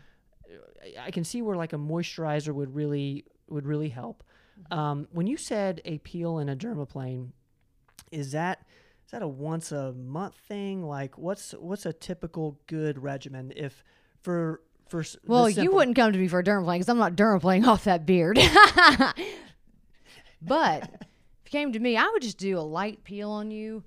I 1.02 1.12
can 1.12 1.24
see 1.24 1.42
where 1.42 1.56
like 1.56 1.74
a 1.74 1.78
moisturizer 1.78 2.54
would 2.54 2.74
really 2.74 3.26
would 3.50 3.66
really 3.66 3.90
help. 3.90 4.24
Um, 4.72 5.08
when 5.12 5.28
you 5.28 5.38
said 5.38 5.82
a 5.86 6.00
peel 6.00 6.40
and 6.40 6.50
a 6.50 6.56
dermaplane, 6.56 7.30
is 8.12 8.32
that 8.32 8.66
is 9.06 9.12
that 9.12 9.22
a 9.22 9.28
once 9.28 9.72
a 9.72 9.94
month 9.94 10.36
thing? 10.48 10.84
Like 10.84 11.18
what's 11.18 11.52
what's 11.54 11.86
a 11.86 11.94
typical 11.94 12.60
good 12.68 13.02
regimen 13.02 13.54
if 13.56 13.84
for 14.22 14.62
for 14.90 15.04
Well, 15.26 15.50
you 15.50 15.72
wouldn't 15.72 15.96
come 15.96 16.12
to 16.12 16.18
me 16.18 16.28
for 16.28 16.40
a 16.40 16.44
dermaplane 16.44 16.76
because 16.76 16.90
I'm 16.90 16.98
not 16.98 17.16
dermaplaning 17.16 17.68
off 17.68 17.84
that 17.86 18.06
beard. 18.06 18.40
but 20.42 20.84
if 20.84 21.54
you 21.54 21.60
came 21.60 21.74
to 21.74 21.80
me, 21.80 21.98
I 21.98 22.10
would 22.12 22.22
just 22.22 22.38
do 22.38 22.58
a 22.58 22.62
light 22.62 23.04
peel 23.04 23.32
on 23.32 23.52
you 23.52 23.84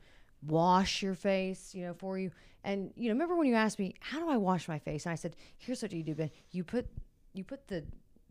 wash 0.46 1.02
your 1.02 1.14
face, 1.14 1.74
you 1.74 1.84
know, 1.84 1.94
for 1.94 2.18
you. 2.18 2.30
And 2.64 2.92
you 2.96 3.08
know, 3.08 3.14
remember 3.14 3.36
when 3.36 3.46
you 3.46 3.54
asked 3.54 3.78
me, 3.78 3.94
"How 4.00 4.20
do 4.20 4.28
I 4.28 4.36
wash 4.36 4.68
my 4.68 4.78
face?" 4.78 5.06
And 5.06 5.12
I 5.12 5.16
said, 5.16 5.36
"Here's 5.58 5.82
what 5.82 5.92
you 5.92 6.02
do, 6.02 6.14
Ben. 6.14 6.30
You 6.50 6.64
put 6.64 6.86
you 7.32 7.44
put 7.44 7.68
the 7.68 7.84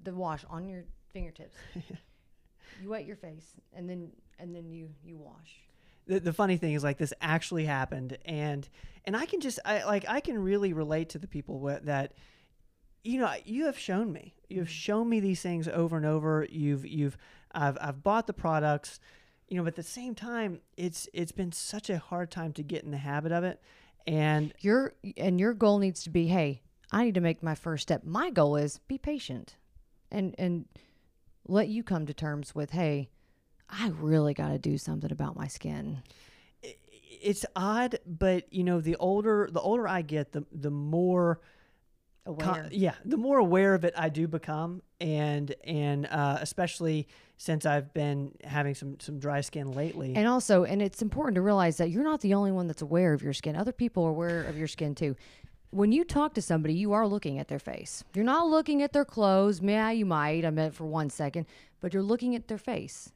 the 0.03 0.13
wash 0.13 0.45
on 0.49 0.67
your 0.67 0.85
fingertips. 1.11 1.55
you 2.81 2.89
wet 2.89 3.05
your 3.05 3.15
face, 3.15 3.55
and 3.73 3.89
then 3.89 4.11
and 4.37 4.55
then 4.55 4.71
you 4.71 4.89
you 5.03 5.17
wash." 5.17 5.69
the, 6.09 6.19
the 6.19 6.33
funny 6.33 6.57
thing 6.57 6.73
is 6.73 6.83
like 6.83 6.97
this 6.97 7.13
actually 7.21 7.65
happened 7.65 8.17
and 8.25 8.67
and 9.05 9.15
i 9.15 9.25
can 9.25 9.39
just 9.39 9.59
I, 9.63 9.83
like 9.83 10.05
i 10.09 10.19
can 10.19 10.37
really 10.39 10.73
relate 10.73 11.09
to 11.09 11.19
the 11.19 11.27
people 11.27 11.59
wh- 11.59 11.85
that 11.85 12.13
you 13.03 13.19
know 13.19 13.31
you 13.45 13.65
have 13.65 13.77
shown 13.77 14.11
me 14.11 14.33
you 14.49 14.59
have 14.59 14.67
mm-hmm. 14.67 14.73
shown 14.73 15.07
me 15.07 15.19
these 15.19 15.41
things 15.41 15.67
over 15.67 15.95
and 15.95 16.05
over 16.05 16.47
you've 16.49 16.85
you've 16.85 17.17
i've, 17.53 17.77
I've 17.81 18.03
bought 18.03 18.27
the 18.27 18.33
products 18.33 18.99
you 19.47 19.57
know 19.57 19.63
but 19.63 19.69
at 19.69 19.75
the 19.75 19.83
same 19.83 20.15
time 20.15 20.61
it's 20.77 21.07
it's 21.13 21.31
been 21.31 21.51
such 21.51 21.89
a 21.89 21.97
hard 21.97 22.31
time 22.31 22.53
to 22.53 22.63
get 22.63 22.83
in 22.83 22.91
the 22.91 22.97
habit 22.97 23.31
of 23.31 23.43
it 23.43 23.61
and 24.09 24.53
Your 24.59 24.93
and 25.17 25.39
your 25.39 25.53
goal 25.53 25.77
needs 25.79 26.03
to 26.03 26.09
be, 26.09 26.27
"Hey, 26.27 26.61
I 26.91 27.03
need 27.03 27.13
to 27.13 27.21
make 27.21 27.43
my 27.43 27.55
first 27.55 27.83
step." 27.83 28.03
My 28.03 28.31
goal 28.31 28.55
is 28.55 28.79
be 28.87 28.97
patient, 28.97 29.55
and 30.11 30.33
and 30.37 30.65
let 31.47 31.67
you 31.67 31.83
come 31.83 32.07
to 32.07 32.13
terms 32.13 32.55
with, 32.55 32.71
"Hey, 32.71 33.09
I 33.69 33.89
really 33.89 34.33
got 34.33 34.49
to 34.49 34.57
do 34.57 34.77
something 34.77 35.11
about 35.11 35.35
my 35.35 35.47
skin." 35.47 36.03
it's 37.21 37.45
odd 37.53 37.99
but 38.05 38.53
you 38.53 38.63
know 38.63 38.79
the 38.79 38.95
older 38.95 39.49
the 39.51 39.59
older 39.59 39.85
i 39.85 40.01
get 40.01 40.31
the 40.31 40.45
the 40.53 40.69
more 40.69 41.41
Aware. 42.29 42.45
con- 42.45 42.69
yeah, 42.71 42.93
the 43.05 43.17
more 43.17 43.39
aware 43.39 43.73
of 43.73 43.83
it 43.83 43.93
I 43.97 44.09
do 44.09 44.27
become, 44.27 44.81
and 45.01 45.53
and 45.63 46.05
uh, 46.05 46.37
especially 46.41 47.07
since 47.37 47.65
I've 47.65 47.93
been 47.93 48.33
having 48.43 48.75
some 48.75 48.99
some 48.99 49.19
dry 49.19 49.41
skin 49.41 49.71
lately. 49.71 50.13
And 50.15 50.27
also, 50.27 50.63
and 50.63 50.81
it's 50.81 51.01
important 51.01 51.35
to 51.35 51.41
realize 51.41 51.77
that 51.77 51.89
you're 51.89 52.03
not 52.03 52.21
the 52.21 52.33
only 52.33 52.51
one 52.51 52.67
that's 52.67 52.81
aware 52.81 53.13
of 53.13 53.23
your 53.23 53.33
skin. 53.33 53.55
Other 53.55 53.71
people 53.71 54.03
are 54.05 54.09
aware 54.09 54.43
of 54.43 54.57
your 54.57 54.67
skin 54.67 54.93
too. 54.95 55.15
When 55.71 55.91
you 55.91 56.03
talk 56.03 56.33
to 56.35 56.41
somebody, 56.41 56.73
you 56.73 56.93
are 56.93 57.07
looking 57.07 57.39
at 57.39 57.47
their 57.47 57.59
face. 57.59 58.03
You're 58.15 58.25
not 58.25 58.47
looking 58.47 58.81
at 58.81 58.91
their 58.93 59.05
clothes. 59.05 59.61
Yeah, 59.61 59.91
you 59.91 60.05
might. 60.05 60.45
I 60.45 60.49
meant 60.49 60.73
for 60.75 60.85
one 60.85 61.09
second, 61.09 61.45
but 61.79 61.93
you're 61.93 62.03
looking 62.03 62.35
at 62.35 62.47
their 62.47 62.57
face. 62.57 63.11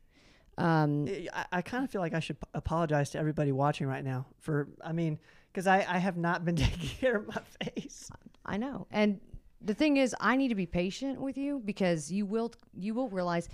Um, 0.58 1.08
I, 1.34 1.46
I 1.52 1.62
kind 1.62 1.84
of 1.84 1.90
feel 1.90 2.02
like 2.02 2.14
I 2.14 2.20
should 2.20 2.40
p- 2.40 2.48
apologize 2.54 3.10
to 3.12 3.18
everybody 3.20 3.52
watching 3.52 3.88
right 3.88 4.04
now 4.04 4.28
for, 4.40 4.68
I 4.84 4.92
mean, 4.92 5.18
because 5.52 5.66
I, 5.66 5.78
I 5.78 5.98
have 5.98 6.16
not 6.16 6.46
been 6.46 6.56
taking 6.68 6.90
care 6.90 7.18
of 7.18 7.28
my 7.28 7.42
face. 7.64 8.10
I 8.46 8.58
know. 8.58 8.88
And 8.92 9.20
the 9.62 9.74
thing 9.74 9.98
is, 9.98 10.16
I 10.20 10.36
need 10.36 10.50
to 10.50 10.56
be 10.56 10.66
patient 10.66 11.22
with 11.22 11.38
you 11.38 11.62
because 11.64 12.12
you 12.12 12.26
will 12.26 12.54
you 12.74 12.94
will 12.94 13.10
realize. 13.10 13.50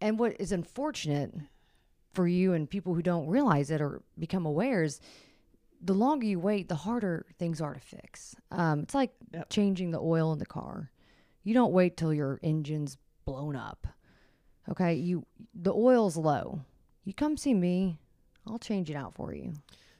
And 0.00 0.18
what 0.18 0.36
is 0.40 0.52
unfortunate 0.52 1.34
for 2.12 2.28
you 2.28 2.52
and 2.52 2.68
people 2.70 2.94
who 2.94 3.02
don't 3.02 3.26
realize 3.26 3.70
it 3.70 3.80
or 3.80 4.02
become 4.18 4.46
aware 4.46 4.82
is 4.82 5.00
the 5.80 5.94
longer 5.94 6.26
you 6.26 6.38
wait, 6.38 6.68
the 6.68 6.74
harder 6.74 7.26
things 7.38 7.60
are 7.60 7.74
to 7.74 7.80
fix. 7.80 8.34
Um, 8.50 8.80
it's 8.80 8.94
like 8.94 9.12
Yep. 9.32 9.50
changing 9.50 9.90
the 9.90 10.00
oil 10.00 10.32
in 10.32 10.38
the 10.38 10.46
car. 10.46 10.90
You 11.44 11.54
don't 11.54 11.72
wait 11.72 11.96
till 11.96 12.12
your 12.12 12.40
engine's 12.42 12.96
blown 13.24 13.56
up. 13.56 13.86
Okay, 14.68 14.94
you 14.94 15.26
the 15.54 15.72
oil's 15.72 16.16
low. 16.16 16.60
You 17.04 17.14
come 17.14 17.36
see 17.36 17.54
me, 17.54 17.98
I'll 18.46 18.58
change 18.58 18.90
it 18.90 18.96
out 18.96 19.14
for 19.14 19.32
you. 19.32 19.54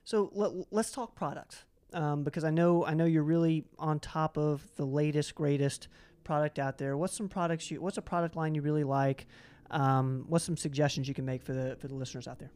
So 0.04 0.30
let, 0.32 0.52
let's 0.70 0.90
talk 0.90 1.14
products 1.14 1.64
um, 1.92 2.24
because 2.24 2.44
I 2.44 2.50
know 2.50 2.84
I 2.84 2.94
know 2.94 3.04
you're 3.04 3.22
really 3.22 3.64
on 3.78 4.00
top 4.00 4.36
of 4.36 4.62
the 4.76 4.84
latest 4.84 5.34
greatest 5.34 5.88
product 6.24 6.58
out 6.58 6.78
there. 6.78 6.96
What's 6.96 7.16
some 7.16 7.28
products 7.28 7.70
you? 7.70 7.80
What's 7.80 7.98
a 7.98 8.02
product 8.02 8.36
line 8.36 8.54
you 8.54 8.62
really 8.62 8.84
like? 8.84 9.26
Um, 9.70 10.24
what's 10.28 10.44
some 10.44 10.56
suggestions 10.56 11.08
you 11.08 11.14
can 11.14 11.24
make 11.24 11.42
for 11.42 11.52
the 11.52 11.76
for 11.80 11.88
the 11.88 11.94
listeners 11.94 12.28
out 12.28 12.38
there? 12.38 12.50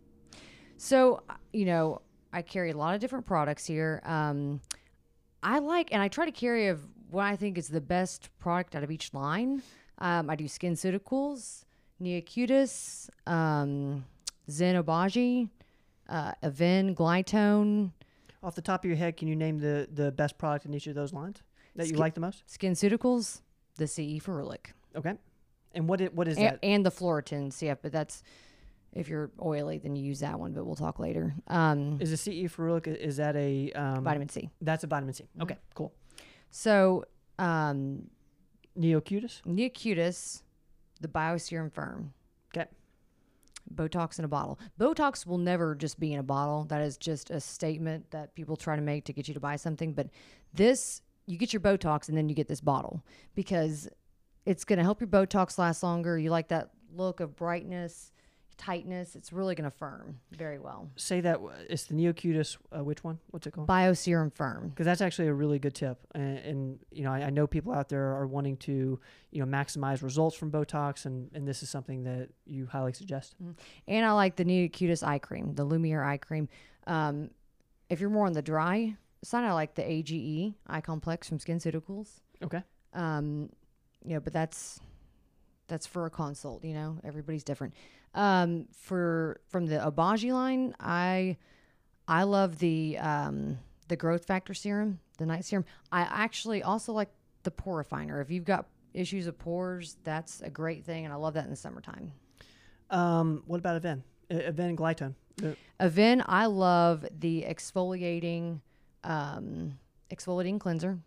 So, 0.77 1.23
uh, 1.29 1.35
you 1.53 1.65
know, 1.65 2.03
I 2.33 2.43
carry 2.43 2.71
a 2.71 2.77
lot 2.77 2.95
of 2.95 3.01
different 3.01 3.27
products 3.27 3.67
here. 3.67 4.03
Um, 4.05 4.61
I 5.43 5.59
like, 5.59 5.93
and 5.93 6.03
I 6.03 6.09
try 6.09 6.25
to 6.25 6.33
carry 6.33 6.69
of 6.69 6.81
what 7.11 7.25
I 7.25 7.37
think 7.37 7.59
is 7.59 7.69
the 7.69 7.81
best 7.81 8.31
product 8.39 8.75
out 8.75 8.83
of 8.83 8.91
each 8.91 9.13
line. 9.13 9.63
Um, 9.99 10.31
I 10.31 10.37
do 10.37 10.49
skin 10.49 10.75
SkinCeuticals, 10.75 11.65
Neocutis, 12.01 13.09
um, 13.27 14.05
Zein 14.51 14.83
Obagi, 14.83 15.49
uh, 16.09 16.33
Avène, 16.43 16.95
Glytone, 16.95 17.93
Off 18.43 18.55
the 18.55 18.63
top 18.63 18.85
of 18.85 18.89
your 18.89 18.97
head, 18.97 19.17
can 19.17 19.29
you 19.29 19.37
name 19.37 19.59
the 19.59 19.89
the 19.93 20.11
best 20.13 20.39
product 20.39 20.67
in 20.67 20.75
each 20.75 20.87
of 20.87 20.95
those 20.95 21.13
lines 21.13 21.43
that 21.77 21.89
you 21.89 21.97
like 21.97 22.15
the 22.15 22.21
most? 22.21 22.45
SkinCeuticals, 22.47 23.41
the 23.77 23.87
CE 23.87 24.21
Ferulic, 24.21 24.73
Okay. 24.97 25.15
And 25.75 25.89
what 25.89 26.01
it, 26.01 26.15
what 26.15 26.29
is 26.29 26.37
and, 26.37 26.47
that? 26.47 26.59
and 26.63 26.85
the 26.85 26.91
Phloretin 26.91 27.49
CF. 27.49 27.79
But 27.83 27.93
that's 27.93 28.23
if 28.93 29.09
you're 29.09 29.31
oily, 29.41 29.79
then 29.79 29.97
you 29.97 30.05
use 30.05 30.21
that 30.21 30.39
one. 30.39 30.53
But 30.53 30.65
we'll 30.67 30.77
talk 30.77 30.99
later. 30.99 31.35
Um, 31.49 31.99
Is 32.01 32.13
a 32.13 32.17
CE 32.17 32.53
ferulic? 32.53 32.87
Is 32.87 33.17
that 33.17 33.37
a 33.37 33.73
um, 33.73 34.05
vitamin 34.05 34.29
C. 34.29 34.51
That's 34.61 34.85
a 34.85 34.87
vitamin 34.87 35.15
C. 35.15 35.25
Okay, 35.41 35.57
cool. 35.75 35.95
So, 36.51 37.05
um, 37.39 38.11
Neocutis. 38.79 39.41
Neocutis, 39.47 40.43
the 41.01 41.09
Bioserum 41.09 41.73
Firm. 41.73 42.13
Botox 43.75 44.19
in 44.19 44.25
a 44.25 44.29
bottle. 44.29 44.59
Botox 44.79 45.27
will 45.27 45.39
never 45.39 45.75
just 45.75 45.99
be 45.99 46.13
in 46.13 46.19
a 46.19 46.23
bottle. 46.23 46.65
That 46.65 46.81
is 46.81 46.97
just 46.97 47.31
a 47.31 47.41
statement 47.41 48.11
that 48.11 48.35
people 48.35 48.57
try 48.57 48.77
to 48.77 48.83
make 48.83 49.05
to 49.07 49.13
get 49.13 49.29
you 49.29 49.35
to 49.35 49.41
buy 49.41 49.57
something. 49.57 49.93
But 49.93 50.09
this, 50.53 51.03
you 51.27 51.39
get 51.39 51.53
your 51.53 51.61
Botox 51.61 52.09
and 52.09 52.17
then 52.17 52.29
you 52.29 52.35
get 52.35 52.49
this 52.49 52.61
bottle 52.61 53.05
because 53.35 53.89
it's 54.45 54.65
going 54.65 54.79
to 54.79 54.83
help 54.83 55.01
your 55.01 55.09
Botox 55.09 55.59
last 55.59 55.83
longer. 55.83 56.19
You 56.19 56.31
like 56.31 56.49
that 56.49 56.71
look 56.95 57.21
of 57.21 57.37
brightness, 57.37 58.13
tightness. 58.57 59.17
It's 59.17 59.33
really 59.33 59.55
going 59.55 59.71
to 59.71 59.77
firm 59.77 60.19
very 60.31 60.59
well. 60.59 60.91
Say 60.97 61.21
that 61.21 61.41
it's 61.69 61.85
the 61.85 61.95
Neocutis. 61.95 62.57
Uh, 62.77 62.85
which 62.85 63.03
one? 63.05 63.19
What's 63.31 63.47
it 63.47 63.53
called? 63.53 63.69
Bioserum 63.69 64.33
Firm. 64.33 64.69
Because 64.69 64.87
that's 64.87 65.01
actually 65.01 65.29
a 65.29 65.35
really 65.35 65.59
good 65.59 65.75
tip, 65.75 65.99
and, 66.15 66.39
and 66.39 66.79
you 66.91 67.05
know 67.05 67.13
I, 67.13 67.25
I 67.25 67.31
know 67.31 67.47
people 67.47 67.73
out 67.73 67.89
there 67.89 68.15
are 68.15 68.27
wanting 68.27 68.57
to 68.59 68.99
you 69.31 69.45
know 69.45 69.47
maximize 69.47 70.03
results 70.03 70.37
from 70.37 70.51
Botox, 70.51 71.07
and 71.07 71.31
and 71.35 71.47
this 71.47 71.63
is 71.63 71.71
something 71.71 72.05
that 72.05 72.29
you 72.47 72.67
highly 72.67 72.93
suggest. 72.93 73.35
And 73.89 74.07
I 74.07 74.13
like 74.13 74.37
the 74.37 74.45
Neocutis 74.45 75.07
eye 75.07 75.19
cream, 75.19 75.55
the 75.55 75.65
Lumiere 75.65 76.03
eye 76.03 76.19
cream. 76.19 76.49
Um, 76.87 77.31
if 77.89 78.01
you're 78.01 78.11
more 78.11 78.27
on 78.27 78.33
the 78.33 78.43
dry 78.43 78.97
side, 79.23 79.45
I 79.45 79.53
like 79.53 79.75
the 79.75 79.89
AGE 79.89 80.55
eye 80.67 80.81
complex 80.81 81.29
from 81.29 81.39
SkinCeuticals. 81.39 82.09
Okay. 82.43 82.63
Um, 82.95 83.51
you 84.05 84.15
know, 84.15 84.21
but 84.21 84.33
that's 84.33 84.81
that's 85.69 85.87
for 85.87 86.07
a 86.07 86.11
consult. 86.11 86.65
You 86.65 86.75
know, 86.75 86.99
everybody's 87.05 87.45
different. 87.45 87.75
Um, 88.15 88.67
for 88.73 89.41
from 89.49 89.67
the 89.67 89.77
Obagi 89.77 90.33
line, 90.33 90.75
I 90.79 91.37
I 92.07 92.25
love 92.25 92.59
the 92.59 92.99
um, 92.99 93.59
the 93.89 93.97
growth 93.97 94.25
factor 94.25 94.55
serum, 94.55 95.01
the 95.19 95.27
night 95.27 95.45
serum. 95.45 95.65
I 95.91 96.03
actually 96.03 96.63
also 96.63 96.93
like 96.93 97.11
the 97.43 97.51
pore 97.51 97.77
refiner. 97.77 98.21
If 98.21 98.31
you've 98.31 98.45
got 98.45 98.67
issues 98.95 99.27
of 99.27 99.39
pores, 99.39 99.97
that's 100.05 100.41
a 100.41 100.51
great 100.51 100.85
thing, 100.85 101.05
and 101.05 101.13
I 101.13 101.17
love 101.17 101.35
that 101.35 101.45
in 101.45 101.51
the 101.51 101.57
summertime. 101.57 102.13
Um, 102.91 103.43
what 103.47 103.59
about 103.59 103.81
Avène? 103.81 104.03
Avène 104.31 104.77
Glytone. 104.77 105.15
Uh, 105.43 105.55
Avène, 105.81 106.23
I 106.27 106.47
love 106.47 107.07
the 107.19 107.45
exfoliating 107.49 108.61
um, 109.05 109.79
exfoliating 110.11 110.61
cleanser. 110.61 110.99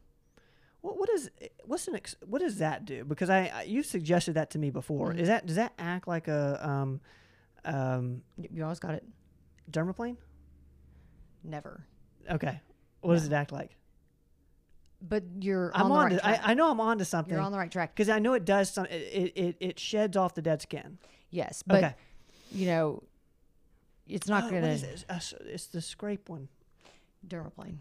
What, 0.86 1.00
what 1.00 1.10
is 1.10 1.32
what's 1.65 1.88
an 1.88 1.96
ex, 1.96 2.15
what 2.27 2.42
does 2.42 2.60
that 2.60 2.86
do? 2.86 3.04
Because 3.04 3.27
I, 3.32 3.51
I 3.54 3.63
you've 3.63 3.88
suggested 3.88 4.34
that 4.36 4.51
to 4.51 4.60
me 4.60 4.70
before. 4.70 5.13
Mhm. 5.13 5.20
Is 5.20 5.27
that 5.30 5.48
does 5.48 5.56
that 5.56 5.74
act 5.80 6.08
like 6.08 6.27
a 6.27 6.60
um, 6.62 7.01
um, 7.65 8.22
You 8.51 8.62
always 8.63 8.77
got 8.77 8.94
it. 8.94 9.04
dermaplane? 9.72 10.18
Never. 11.44 11.84
Okay. 12.30 12.60
What 13.01 13.13
does 13.15 13.25
it 13.25 13.34
act 13.34 13.51
like? 13.51 13.75
But 15.01 15.24
you're 15.39 15.72
I'm 15.74 15.88
on 15.88 15.92
on. 15.92 16.06
right 16.06 16.12
to. 16.20 16.25
I, 16.27 16.51
I 16.51 16.54
know 16.54 16.70
I'm 16.70 16.80
on 16.80 17.00
to 17.00 17.06
something 17.06 17.34
you're 17.34 17.42
on 17.42 17.51
the 17.51 17.58
right 17.58 17.72
track. 17.72 17.96
because 17.96 18.10
I 18.10 18.20
know 18.20 18.34
it 18.34 18.46
does 18.46 18.70
some. 18.72 18.86
It, 18.86 19.34
it, 19.36 19.56
it, 19.60 19.80
sheds 19.80 20.15
off 20.15 20.36
the 20.36 20.42
dead 20.44 20.62
skin. 20.62 20.98
Yes, 21.32 21.63
but 21.65 21.84
okay. 21.84 21.96
you 22.51 22.68
know, 22.68 23.04
it's 24.08 24.27
not 24.27 24.46
Oh, 24.46 24.50
going 24.51 24.62
what 24.62 24.72
is 24.72 24.82
to 24.82 24.89
it? 24.89 25.06
Uh, 25.10 25.20
It's 25.48 25.65
the 25.68 25.82
scrape 25.82 26.30
one. 26.30 26.48
dermaplane. 27.27 27.77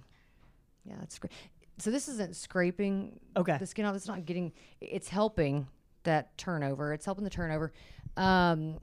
Yeah, 0.84 0.96
that's 0.98 1.18
great. 1.18 1.32
So 1.78 1.90
this 1.90 2.08
isn't 2.08 2.36
scraping 2.36 3.18
Okay. 3.36 3.56
the 3.58 3.66
skin 3.66 3.84
off. 3.84 3.96
It's 3.96 4.06
not 4.06 4.24
getting. 4.26 4.52
It's 4.80 5.08
helping 5.08 5.66
that 6.04 6.36
turnover. 6.38 6.92
It's 6.92 7.04
helping 7.04 7.24
the 7.24 7.30
turnover. 7.30 7.72
Um, 8.16 8.78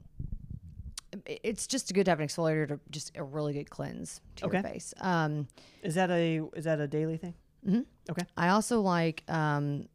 it's 1.26 1.66
just 1.66 1.92
good 1.92 2.04
to 2.04 2.10
have 2.10 2.20
an 2.20 2.26
exfoliator 2.26 2.68
to 2.68 2.80
just 2.90 3.12
a 3.16 3.22
really 3.24 3.52
good 3.54 3.70
cleanse 3.70 4.20
to 4.36 4.48
your 4.50 4.62
face. 4.62 4.94
Um, 5.00 5.46
Is 5.82 5.94
that 5.94 6.10
a 6.10 6.42
is 6.54 6.64
that 6.64 6.80
a 6.80 6.86
daily 6.88 7.16
thing? 7.16 7.34
mhm. 7.66 7.84
Okay. 8.10 8.24
I 8.36 8.48
also 8.48 8.80
like 8.80 9.22
um, 9.28 9.88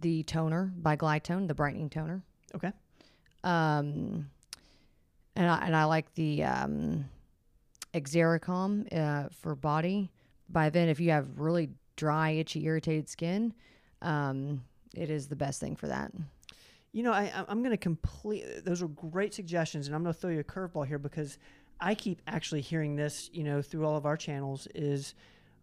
the 0.00 0.22
toner 0.24 0.72
by 0.76 0.96
Glytone, 0.96 1.46
the 1.48 1.54
brightening 1.54 1.90
toner. 1.90 2.22
Okay. 2.54 2.72
Um, 3.44 4.30
and 5.36 5.48
I, 5.50 5.66
and 5.66 5.76
I 5.76 5.84
like 5.84 6.14
the 6.14 6.44
um, 6.44 7.04
XeraCalm 7.94 8.92
uh, 8.96 9.28
for 9.30 9.54
body. 9.54 10.10
By 10.48 10.70
then, 10.70 10.88
if 10.88 11.00
you 11.00 11.10
have 11.10 11.26
really 11.38 11.70
dry, 11.96 12.30
itchy, 12.30 12.64
irritated 12.64 13.08
skin, 13.08 13.54
um, 14.02 14.62
it 14.94 15.10
is 15.10 15.28
the 15.28 15.36
best 15.36 15.60
thing 15.60 15.76
for 15.76 15.88
that. 15.88 16.12
You 16.92 17.02
know, 17.02 17.12
I 17.12 17.30
I'm 17.48 17.58
going 17.58 17.72
to 17.72 17.76
complete. 17.76 18.64
Those 18.64 18.82
are 18.82 18.88
great 18.88 19.34
suggestions, 19.34 19.86
and 19.86 19.94
I'm 19.94 20.02
going 20.02 20.14
to 20.14 20.20
throw 20.20 20.30
you 20.30 20.40
a 20.40 20.44
curveball 20.44 20.86
here 20.86 20.98
because 20.98 21.38
I 21.80 21.94
keep 21.94 22.22
actually 22.26 22.62
hearing 22.62 22.96
this, 22.96 23.28
you 23.32 23.44
know, 23.44 23.60
through 23.60 23.84
all 23.84 23.96
of 23.96 24.06
our 24.06 24.16
channels 24.16 24.66
is 24.74 25.14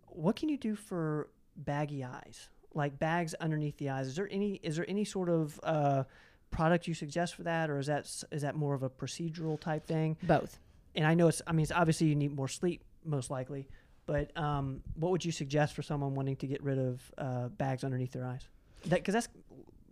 what 0.07 0.35
can 0.35 0.49
you 0.49 0.57
do 0.57 0.75
for 0.75 1.29
baggy 1.55 2.03
eyes? 2.03 2.49
Like 2.75 2.99
bags 2.99 3.33
underneath 3.35 3.77
the 3.77 3.89
eyes. 3.89 4.07
Is 4.07 4.15
there 4.15 4.27
any 4.31 4.59
is 4.63 4.75
there 4.75 4.89
any 4.89 5.05
sort 5.05 5.29
of 5.29 5.59
uh, 5.63 6.03
product 6.51 6.87
you 6.87 6.93
suggest 6.93 7.35
for 7.35 7.43
that 7.43 7.69
or 7.69 7.79
is 7.79 7.87
that 7.87 8.05
is 8.31 8.41
that 8.41 8.55
more 8.55 8.73
of 8.73 8.83
a 8.83 8.89
procedural 8.89 9.59
type 9.59 9.85
thing? 9.85 10.17
Both. 10.23 10.59
And 10.95 11.05
I 11.05 11.13
know 11.13 11.27
it's 11.27 11.41
I 11.47 11.51
mean 11.51 11.63
it's 11.63 11.71
obviously 11.71 12.07
you 12.07 12.15
need 12.15 12.35
more 12.35 12.47
sleep 12.47 12.83
most 13.05 13.29
likely, 13.29 13.67
but 14.05 14.35
um, 14.37 14.81
what 14.95 15.11
would 15.11 15.23
you 15.23 15.31
suggest 15.31 15.73
for 15.73 15.81
someone 15.81 16.15
wanting 16.15 16.35
to 16.37 16.47
get 16.47 16.61
rid 16.63 16.79
of 16.79 17.11
uh, 17.17 17.47
bags 17.49 17.83
underneath 17.83 18.11
their 18.11 18.25
eyes? 18.25 18.47
That 18.85 19.03
cuz 19.03 19.13
that's 19.13 19.29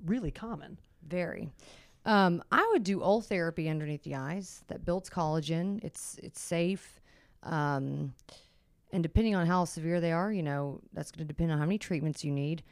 really 0.06 0.32
common. 0.32 0.77
Very. 1.08 1.50
Um, 2.06 2.44
I 2.51 2.68
would 2.72 2.84
do 2.84 3.01
old 3.01 3.25
therapy 3.27 3.70
underneath 3.70 4.03
the 4.03 4.15
eyes 4.15 4.63
that 4.68 4.86
builds 4.86 5.10
collagen. 5.10 5.84
It's 5.84 6.20
it's 6.24 6.41
safe. 6.41 7.00
Um, 7.44 8.13
and 8.91 9.03
depending 9.03 9.36
on 9.36 9.48
how 9.48 9.65
severe 9.65 10.01
they 10.01 10.12
are, 10.12 10.32
you 10.32 10.44
know, 10.44 10.82
that's 10.94 11.12
going 11.12 11.25
to 11.25 11.27
depend 11.27 11.51
on 11.51 11.58
how 11.58 11.65
many 11.65 11.77
treatments 11.77 12.24
you 12.24 12.32
need. 12.32 12.63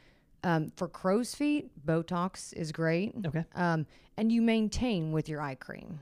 Um, 0.42 0.70
for 0.76 0.88
crow's 0.88 1.34
feet, 1.34 1.70
Botox 1.86 2.52
is 2.54 2.72
great. 2.72 3.14
Okay. 3.26 3.44
Um, 3.54 3.86
and 4.16 4.30
you 4.30 4.42
maintain 4.42 5.12
with 5.12 5.28
your 5.28 5.40
eye 5.40 5.54
cream. 5.54 6.00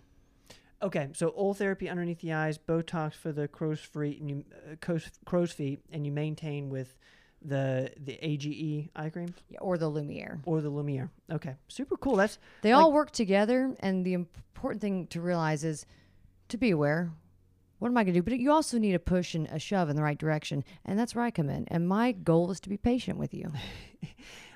Okay, 0.80 1.08
so 1.14 1.34
oil 1.36 1.54
therapy 1.54 1.88
underneath 1.88 2.20
the 2.20 2.32
eyes, 2.32 2.56
Botox 2.56 3.14
for 3.14 3.32
the 3.32 3.48
crow's 3.48 3.80
feet, 3.80 4.20
and 4.20 4.30
you 4.30 4.44
uh, 4.70 4.76
crow's, 4.80 5.10
crow's 5.24 5.50
feet, 5.52 5.80
and 5.92 6.06
you 6.06 6.12
maintain 6.12 6.70
with 6.70 6.96
the 7.42 7.92
the 8.04 8.14
AGE 8.24 8.88
eye 8.96 9.10
cream 9.10 9.34
Yeah, 9.48 9.58
or 9.60 9.76
the 9.78 9.88
Lumiere. 9.88 10.40
or 10.44 10.60
the 10.60 10.70
Lumiere. 10.70 11.10
Okay, 11.32 11.54
super 11.68 11.96
cool. 11.96 12.16
That's 12.16 12.38
They 12.62 12.72
Like- 12.74 12.82
all 12.84 12.92
work 12.92 13.10
together, 13.10 13.74
and 13.80 14.04
the 14.04 14.14
important 14.14 14.80
thing 14.80 15.06
to 15.08 15.20
realize 15.20 15.64
is 15.64 15.84
to 16.48 16.56
be 16.56 16.70
aware. 16.70 17.10
What 17.80 17.88
am 17.88 17.96
I 17.96 18.02
going 18.02 18.14
to 18.14 18.20
do? 18.20 18.24
But 18.24 18.38
you 18.40 18.50
also 18.50 18.76
need 18.78 18.94
a 18.94 18.98
push 18.98 19.36
and 19.36 19.46
a 19.48 19.58
shove 19.60 19.88
in 19.88 19.94
the 19.94 20.02
right 20.02 20.18
direction, 20.18 20.64
and 20.84 20.98
that's 20.98 21.14
where 21.14 21.24
I 21.24 21.30
come 21.30 21.48
in. 21.48 21.64
And 21.68 21.86
my 21.88 22.10
goal 22.10 22.50
is 22.50 22.58
to 22.60 22.68
be 22.68 22.76
patient 22.76 23.18
with 23.18 23.32
you. 23.34 23.52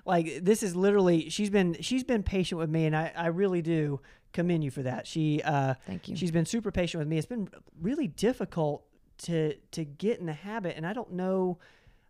like 0.05 0.41
this 0.43 0.63
is 0.63 0.75
literally 0.75 1.29
she's 1.31 1.51
been 1.51 1.77
she's 1.81 2.05
been 2.05 2.23
patient 2.23 2.59
with 2.59 2.71
me, 2.71 2.87
and 2.87 2.97
I 2.97 3.13
I 3.17 3.27
really 3.27 3.63
do 3.63 4.01
commend 4.33 4.65
you 4.65 4.71
for 4.71 4.83
that. 4.83 5.07
She 5.07 5.43
uh 5.43 5.75
Thank 5.87 6.09
you. 6.09 6.17
she's 6.17 6.31
been 6.33 6.47
super 6.47 6.71
patient 6.73 6.99
with 7.01 7.09
me. 7.09 7.19
It's 7.19 7.27
been 7.27 7.49
really 7.81 8.09
difficult 8.09 8.85
to 9.19 9.55
to 9.73 9.85
get 9.85 10.19
in 10.21 10.27
the 10.27 10.33
habit, 10.33 10.77
and 10.77 10.87
I 10.87 10.93
don't 10.93 11.13
know, 11.13 11.59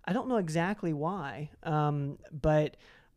I 0.04 0.12
don't 0.12 0.28
know 0.28 0.37
exactly 0.38 0.92
why. 0.92 1.50
Um, 1.64 2.18
but 2.30 2.76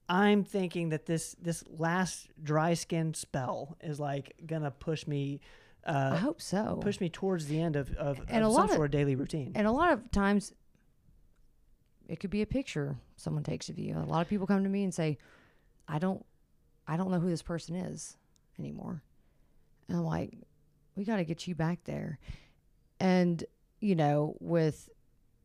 I'm 0.09 0.43
thinking 0.43 0.89
that 0.89 1.05
this 1.05 1.35
this 1.41 1.63
last 1.67 2.27
dry 2.43 2.73
skin 2.73 3.13
spell 3.13 3.77
is 3.81 3.99
like 3.99 4.33
gonna 4.45 4.71
push 4.71 5.07
me, 5.07 5.39
I 5.85 5.91
uh, 5.91 6.17
hope 6.17 6.41
so. 6.41 6.79
push 6.81 6.99
me 6.99 7.09
towards 7.09 7.45
the 7.47 7.61
end 7.61 7.75
of 7.75 7.93
of, 7.95 8.19
And 8.27 8.43
of 8.43 8.49
a 8.51 8.53
some 8.53 8.61
lot 8.61 8.69
of- 8.69 8.75
sort 8.75 8.85
of 8.85 8.91
daily 8.91 9.15
routine. 9.15 9.53
And 9.55 9.65
a 9.67 9.71
lot 9.71 9.93
of 9.93 10.11
times, 10.11 10.51
it 12.07 12.19
could 12.19 12.29
be 12.29 12.41
a 12.41 12.45
picture 12.45 12.97
someone 13.15 13.43
takes 13.43 13.69
of 13.69 13.79
you. 13.79 13.97
A 13.97 13.99
lot 13.99 14.21
of 14.21 14.27
people 14.27 14.47
come 14.47 14.63
to 14.63 14.69
me 14.69 14.83
and 14.83 14.93
say, 14.93 15.17
"I 15.87 15.99
don't, 15.99 16.25
I 16.87 16.97
don't 16.97 17.11
know 17.11 17.19
who 17.19 17.29
this 17.29 17.41
person 17.41 17.75
is 17.75 18.17
anymore." 18.59 19.01
And 19.87 19.97
I'm 19.97 20.05
like, 20.05 20.37
"We 20.95 21.03
got 21.03 21.17
to 21.17 21.25
get 21.25 21.47
you 21.47 21.55
back 21.55 21.79
there." 21.85 22.19
And 22.99 23.43
you 23.79 23.95
know, 23.95 24.35
with 24.39 24.89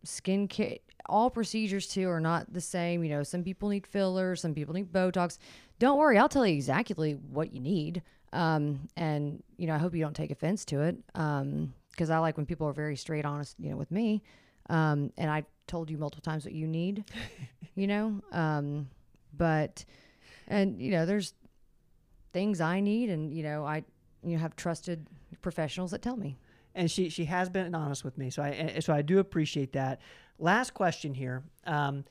skin 0.05 0.49
care, 0.49 0.79
all 1.07 1.31
procedures 1.31 1.89
too 1.89 2.09
are 2.09 2.21
not 2.21 2.53
the 2.53 2.61
same. 2.61 3.05
You 3.05 3.11
know, 3.11 3.23
some 3.23 3.43
people 3.43 3.69
need 3.69 3.87
fillers, 3.87 4.41
some 4.41 4.55
people 4.55 4.75
need 4.75 4.93
Botox. 4.93 5.39
Don't 5.79 5.99
worry, 5.99 6.19
I'll 6.19 6.29
tell 6.29 6.47
you 6.47 6.55
exactly 6.55 7.13
what 7.15 7.53
you 7.53 7.61
need. 7.61 8.03
Um, 8.33 8.89
and 8.97 9.43
you 9.57 9.67
know, 9.67 9.75
I 9.75 9.79
hope 9.79 9.95
you 9.95 10.03
don't 10.03 10.17
take 10.17 10.31
offense 10.31 10.65
to 10.67 10.83
it. 10.83 10.97
Um, 11.15 11.75
because 11.91 12.09
I 12.09 12.19
like 12.19 12.37
when 12.37 12.47
people 12.47 12.67
are 12.67 12.73
very 12.73 12.97
straight, 12.97 13.27
honest, 13.27 13.57
you 13.59 13.71
know, 13.71 13.77
with 13.77 13.91
me. 13.91 14.23
Um, 14.71 15.13
and 15.19 15.31
I 15.31 15.45
told 15.71 15.89
you 15.91 15.97
multiple 15.97 16.23
times 16.23 16.45
what 16.45 16.53
you 16.55 16.67
need, 16.67 17.05
you 17.75 17.87
know. 17.87 18.21
Um, 18.33 18.89
but 19.37 19.85
and 20.49 20.81
you 20.83 20.91
know, 20.91 21.07
there's 21.07 21.35
things 22.33 22.61
I 22.61 22.81
need, 22.81 23.09
and 23.11 23.33
you 23.33 23.43
know, 23.43 23.65
I 23.65 23.85
you 24.23 24.37
know 24.37 24.39
have 24.39 24.57
trusted 24.57 25.07
professionals 25.41 25.93
that 25.93 26.03
tell 26.03 26.17
me. 26.17 26.37
and 26.75 26.91
she 26.91 27.09
she 27.09 27.25
has 27.25 27.49
been 27.49 27.75
honest 27.75 28.05
with 28.05 28.19
me, 28.19 28.31
so 28.31 28.43
I 28.43 28.79
so 28.81 28.93
I 28.93 29.03
do 29.03 29.19
appreciate 29.19 29.73
that. 29.73 30.01
Last 30.39 30.75
question 30.75 31.15
here: 31.15 31.43
um, 31.67 32.05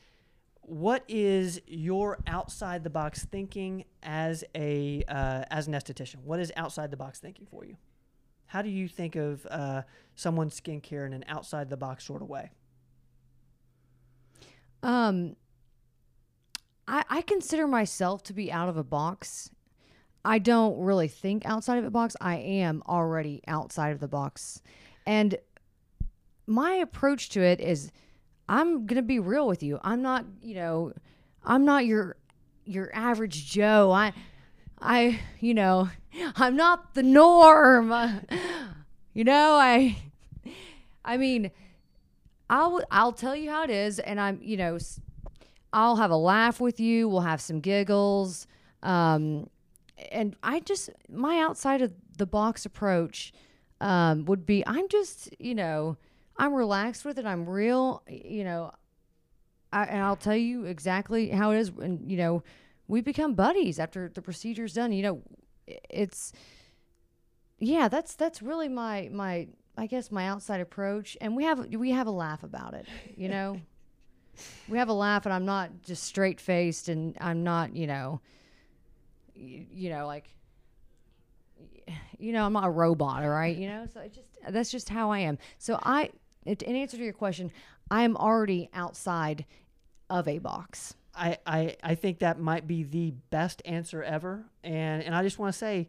What 0.61 1.03
is 1.07 1.61
your 1.67 2.17
outside 2.27 2.83
the 2.83 2.89
box 2.89 3.25
thinking 3.25 3.85
as 4.03 4.43
a 4.55 5.03
uh, 5.07 5.43
as 5.51 5.67
an 5.67 5.73
esthetician? 5.73 6.23
What 6.23 6.39
is 6.39 6.51
outside 6.55 6.91
the 6.91 6.97
box 6.97 7.19
thinking 7.19 7.47
for 7.49 7.65
you? 7.65 7.75
How 8.45 8.61
do 8.63 8.69
you 8.69 8.87
think 8.87 9.15
of 9.15 9.45
uh, 9.51 9.83
someone's 10.15 10.59
skincare 10.59 11.05
in 11.05 11.13
an 11.13 11.23
outside 11.27 11.69
the 11.69 11.77
box 11.77 12.03
sort 12.05 12.21
of 12.21 12.29
way? 12.29 12.51
Um, 14.83 15.35
I, 16.87 17.03
I 17.09 17.21
consider 17.21 17.67
myself 17.67 18.23
to 18.23 18.33
be 18.33 18.51
out 18.51 18.69
of 18.69 18.77
a 18.77 18.83
box. 18.83 19.51
I 20.25 20.39
don't 20.39 20.79
really 20.79 21.07
think 21.07 21.45
outside 21.45 21.77
of 21.77 21.85
a 21.85 21.91
box. 21.91 22.15
I 22.19 22.37
am 22.37 22.83
already 22.87 23.41
outside 23.47 23.91
of 23.91 23.99
the 23.99 24.07
box. 24.07 24.61
And 25.05 25.37
my 26.45 26.73
approach 26.73 27.29
to 27.29 27.41
it 27.41 27.61
is 27.61 27.91
I'm 28.47 28.85
going 28.85 28.95
to 28.95 29.03
be 29.03 29.19
real 29.19 29.47
with 29.47 29.61
you. 29.61 29.79
I'm 29.83 30.01
not, 30.01 30.25
you 30.41 30.55
know, 30.55 30.93
I'm 31.43 31.63
not 31.63 31.85
your 31.85 32.17
your 32.65 32.93
average 32.93 33.45
Joe. 33.49 33.91
I 33.91 34.13
I, 34.81 35.19
you 35.39 35.53
know, 35.53 35.89
I'm 36.35 36.55
not 36.55 36.95
the 36.95 37.03
norm. 37.03 37.91
you 39.13 39.23
know, 39.23 39.53
I 39.53 39.97
I 41.05 41.17
mean, 41.17 41.51
I'll 42.49 42.81
I'll 42.91 43.11
tell 43.11 43.35
you 43.35 43.49
how 43.49 43.63
it 43.63 43.69
is, 43.69 43.99
and 43.99 44.19
I'm 44.19 44.39
you 44.41 44.57
know 44.57 44.77
I'll 45.71 45.97
have 45.97 46.11
a 46.11 46.17
laugh 46.17 46.59
with 46.59 46.79
you. 46.79 47.07
We'll 47.07 47.21
have 47.21 47.41
some 47.41 47.59
giggles, 47.59 48.47
um, 48.81 49.49
and 50.11 50.35
I 50.41 50.59
just 50.61 50.89
my 51.09 51.39
outside 51.39 51.81
of 51.81 51.93
the 52.17 52.25
box 52.25 52.65
approach 52.65 53.33
um, 53.81 54.25
would 54.25 54.45
be 54.45 54.63
I'm 54.65 54.87
just 54.89 55.29
you 55.39 55.53
know 55.55 55.97
I'm 56.37 56.53
relaxed 56.53 57.05
with 57.05 57.19
it. 57.19 57.25
I'm 57.25 57.47
real. 57.47 58.01
You 58.07 58.45
know, 58.45 58.71
I, 59.71 59.83
and 59.83 60.01
I'll 60.01 60.15
tell 60.15 60.35
you 60.35 60.65
exactly 60.65 61.29
how 61.29 61.51
it 61.51 61.59
is. 61.59 61.69
And 61.69 62.09
you 62.09 62.17
know, 62.17 62.43
we 62.87 63.01
become 63.01 63.35
buddies 63.35 63.77
after 63.77 64.09
the 64.09 64.21
procedure's 64.21 64.73
done. 64.73 64.91
You 64.91 65.03
know, 65.03 65.21
it's 65.67 66.33
yeah. 67.59 67.89
That's 67.89 68.15
that's 68.15 68.41
really 68.41 68.69
my 68.69 69.09
my 69.11 69.49
I 69.79 69.85
guess 69.85 70.11
my 70.11 70.27
outside 70.27 70.59
approach, 70.59 71.17
and 71.21 71.37
we 71.37 71.45
have 71.45 71.73
we 71.73 71.91
have 71.91 72.07
a 72.07 72.11
laugh 72.11 72.43
about 72.43 72.73
it. 72.73 72.85
You 73.15 73.29
know, 73.35 73.61
we 74.67 74.77
have 74.77 74.89
a 74.89 74.93
laugh, 74.93 75.25
and 75.25 75.33
I'm 75.33 75.45
not 75.45 75.69
just 75.83 76.03
straight 76.03 76.41
faced, 76.41 76.89
and 76.89 77.17
I'm 77.21 77.43
not 77.43 77.75
you 77.75 77.87
know, 77.87 78.19
you, 79.33 79.65
you 79.71 79.89
know 79.89 80.05
like. 80.05 80.29
You 82.19 82.33
know, 82.33 82.45
I'm 82.45 82.51
not 82.51 82.65
a 82.65 82.69
robot, 82.69 83.23
all 83.23 83.29
right. 83.29 83.55
You 83.55 83.67
know, 83.67 83.87
so 83.93 84.01
it 84.01 84.13
just 84.13 84.27
that's 84.49 84.69
just 84.69 84.89
how 84.89 85.09
I 85.09 85.19
am. 85.19 85.37
So 85.57 85.79
I, 85.81 86.09
in 86.45 86.75
answer 86.75 86.97
to 86.97 87.03
your 87.03 87.13
question, 87.13 87.49
I 87.89 88.03
am 88.03 88.17
already 88.17 88.69
outside 88.73 89.45
of 90.09 90.27
a 90.27 90.37
box. 90.39 90.95
I, 91.15 91.37
I, 91.47 91.77
I 91.81 91.95
think 91.95 92.19
that 92.19 92.37
might 92.39 92.67
be 92.67 92.83
the 92.83 93.13
best 93.29 93.61
answer 93.63 94.03
ever, 94.03 94.43
and 94.63 95.01
and 95.01 95.15
I 95.15 95.23
just 95.23 95.39
want 95.39 95.53
to 95.53 95.57
say. 95.57 95.87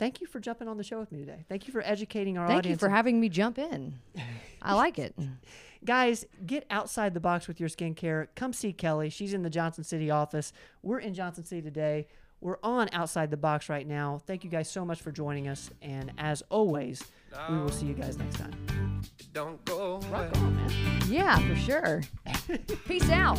Thank 0.00 0.22
you 0.22 0.26
for 0.26 0.40
jumping 0.40 0.66
on 0.66 0.78
the 0.78 0.82
show 0.82 0.98
with 0.98 1.12
me 1.12 1.18
today. 1.18 1.44
Thank 1.46 1.66
you 1.66 1.74
for 1.74 1.82
educating 1.84 2.38
our 2.38 2.46
audience. 2.46 2.64
Thank 2.64 2.72
you 2.72 2.78
for 2.78 2.88
having 2.88 3.20
me 3.20 3.28
jump 3.28 3.58
in. 3.58 3.98
I 4.62 4.72
like 4.72 4.98
it. 4.98 5.14
Guys, 5.84 6.24
get 6.46 6.64
outside 6.70 7.12
the 7.12 7.20
box 7.20 7.46
with 7.46 7.60
your 7.60 7.68
skincare. 7.68 8.28
Come 8.34 8.54
see 8.54 8.72
Kelly. 8.72 9.10
She's 9.10 9.34
in 9.34 9.42
the 9.42 9.50
Johnson 9.50 9.84
City 9.84 10.10
office. 10.10 10.54
We're 10.82 11.00
in 11.00 11.12
Johnson 11.12 11.44
City 11.44 11.60
today. 11.60 12.06
We're 12.40 12.56
on 12.62 12.88
Outside 12.94 13.30
the 13.30 13.36
Box 13.36 13.68
right 13.68 13.86
now. 13.86 14.22
Thank 14.26 14.42
you 14.42 14.48
guys 14.48 14.70
so 14.70 14.86
much 14.86 15.02
for 15.02 15.12
joining 15.12 15.48
us. 15.48 15.70
And 15.82 16.12
as 16.16 16.42
always, 16.48 17.04
we 17.50 17.58
will 17.58 17.68
see 17.68 17.84
you 17.84 17.92
guys 17.92 18.16
next 18.16 18.36
time. 18.38 19.02
Don't 19.34 19.62
go. 19.66 20.00
Rock 20.10 20.34
on, 20.36 20.56
man. 20.56 21.02
Yeah, 21.08 21.36
for 21.46 21.56
sure. 21.56 22.02
Peace 22.86 23.10
out. 23.10 23.38